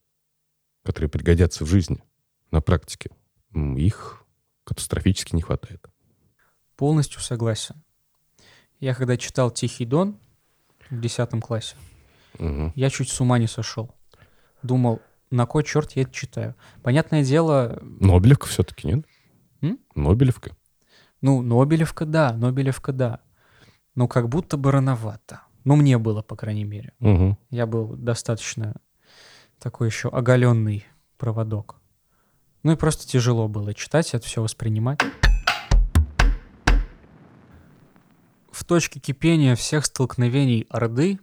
[0.84, 2.02] которые пригодятся в жизни
[2.50, 3.10] на практике.
[3.54, 4.24] Их
[4.64, 5.86] катастрофически не хватает.
[6.76, 7.82] Полностью согласен.
[8.78, 10.18] Я когда читал «Тихий дон»
[10.90, 11.76] в 10 классе,
[12.40, 12.72] угу.
[12.74, 13.94] я чуть с ума не сошел.
[14.62, 16.54] Думал, на кой черт я это читаю?
[16.82, 17.78] Понятное дело...
[17.82, 19.06] Нобелевка все-таки, нет?
[19.62, 19.78] М?
[19.94, 20.56] Нобелевка.
[21.20, 23.20] Ну, Нобелевка, да, Нобелевка, да.
[23.94, 25.42] Но как будто бы рановато.
[25.64, 26.94] Ну, мне было, по крайней мере.
[27.00, 27.38] Угу.
[27.50, 28.74] Я был достаточно
[29.58, 30.86] такой еще оголенный
[31.18, 31.76] проводок.
[32.62, 35.00] Ну и просто тяжело было читать, это все воспринимать.
[38.50, 41.18] В точке кипения всех столкновений Орды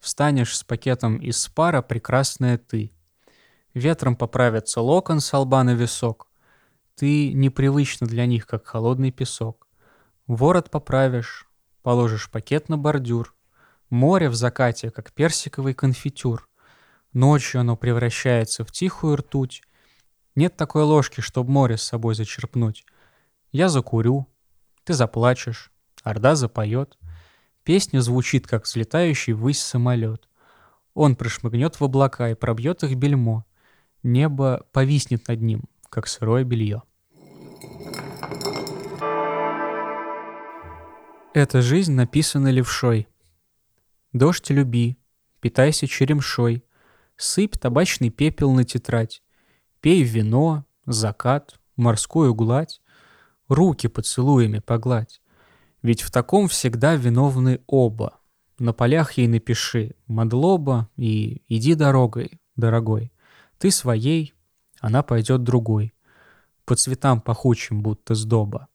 [0.00, 2.92] встанешь с пакетом из пара прекрасная ты.
[3.74, 6.28] Ветром поправится локон с лба на висок.
[6.94, 9.66] Ты непривычна для них, как холодный песок.
[10.26, 11.46] Ворот поправишь,
[11.82, 13.34] положишь пакет на бордюр.
[13.90, 16.48] Море в закате, как персиковый конфитюр.
[17.12, 19.62] Ночью оно превращается в тихую ртуть,
[20.38, 22.86] нет такой ложки, чтоб море с собой зачерпнуть.
[23.50, 24.28] Я закурю,
[24.84, 25.72] ты заплачешь,
[26.04, 26.96] орда запоет.
[27.68, 30.26] Песня звучит, как взлетающий ввысь самолет.
[30.94, 33.44] Он прошмыгнет в облака и пробьет их бельмо.
[34.02, 36.82] Небо повиснет над ним, как сырое белье.
[41.34, 43.06] Эта жизнь написана левшой.
[44.14, 44.96] Дождь люби,
[45.42, 46.64] питайся черемшой,
[47.18, 49.22] Сыпь табачный пепел на тетрадь,
[49.82, 52.80] Пей вино, закат, морскую гладь,
[53.46, 55.20] Руки поцелуями погладь.
[55.82, 58.18] Ведь в таком всегда виновны оба.
[58.58, 63.12] На полях ей напиши «Мадлоба» и «Иди дорогой, дорогой».
[63.58, 64.34] Ты своей,
[64.80, 65.94] она пойдет другой.
[66.64, 68.68] По цветам пахучим, будто сдоба.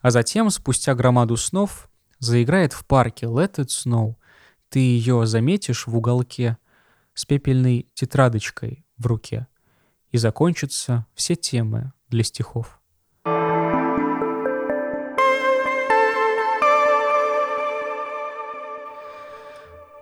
[0.00, 4.16] А затем, спустя громаду снов, заиграет в парке «Let it snow».
[4.68, 6.58] Ты ее заметишь в уголке
[7.14, 9.46] с пепельной тетрадочкой в руке.
[10.10, 12.80] И закончатся все темы для стихов.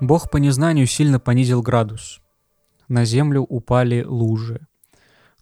[0.02, 2.20] Бог по незнанию сильно понизил градус.
[2.88, 4.66] На землю упали лужи.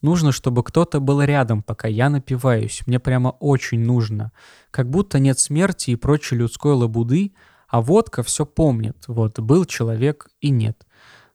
[0.02, 2.82] Нужно, чтобы кто-то был рядом, пока я напиваюсь.
[2.84, 4.32] Мне прямо очень нужно.
[4.70, 7.32] Как будто нет смерти и прочей людской лабуды,
[7.68, 8.98] а водка все помнит.
[9.06, 10.86] Вот был человек и нет.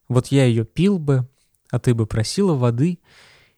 [0.06, 1.28] Вот я ее пил бы,
[1.72, 3.00] а ты бы просила воды,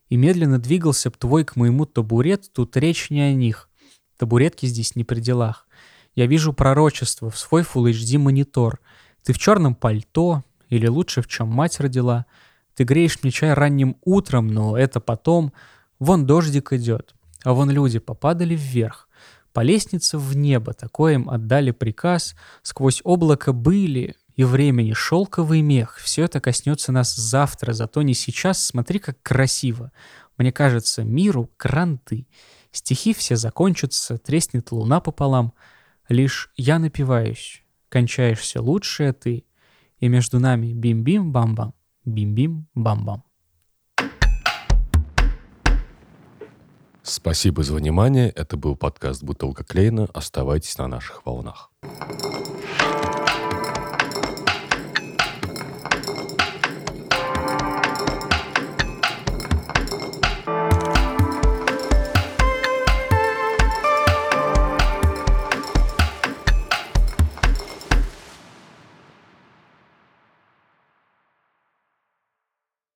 [0.08, 3.68] и медленно двигался б твой к моему табурет, тут речь не о них.
[4.16, 5.68] Табуретки здесь не при делах.
[6.14, 8.80] Я вижу пророчество в свой Full HD монитор.
[9.28, 12.24] Ты в черном пальто, или лучше в чем мать родила—
[12.78, 15.52] ты греешь мне чай ранним утром, но это потом.
[15.98, 17.12] Вон дождик идет,
[17.42, 19.08] а вон люди попадали вверх.
[19.52, 22.36] По лестнице в небо, такое им отдали приказ.
[22.62, 25.96] Сквозь облако были, и времени шелковый мех.
[25.96, 28.64] Все это коснется нас завтра, зато не сейчас.
[28.64, 29.90] Смотри, как красиво.
[30.36, 32.28] Мне кажется, миру кранты.
[32.70, 35.52] Стихи все закончатся, треснет луна пополам.
[36.08, 39.44] Лишь я напиваюсь, кончаешься лучшая ты,
[39.98, 41.74] и между нами бим-бим-бам-бам.
[42.04, 43.24] Бим-бим-бам-бам.
[47.02, 48.28] Спасибо за внимание.
[48.28, 50.08] Это был подкаст «Бутылка Клейна».
[50.12, 51.70] Оставайтесь на наших волнах.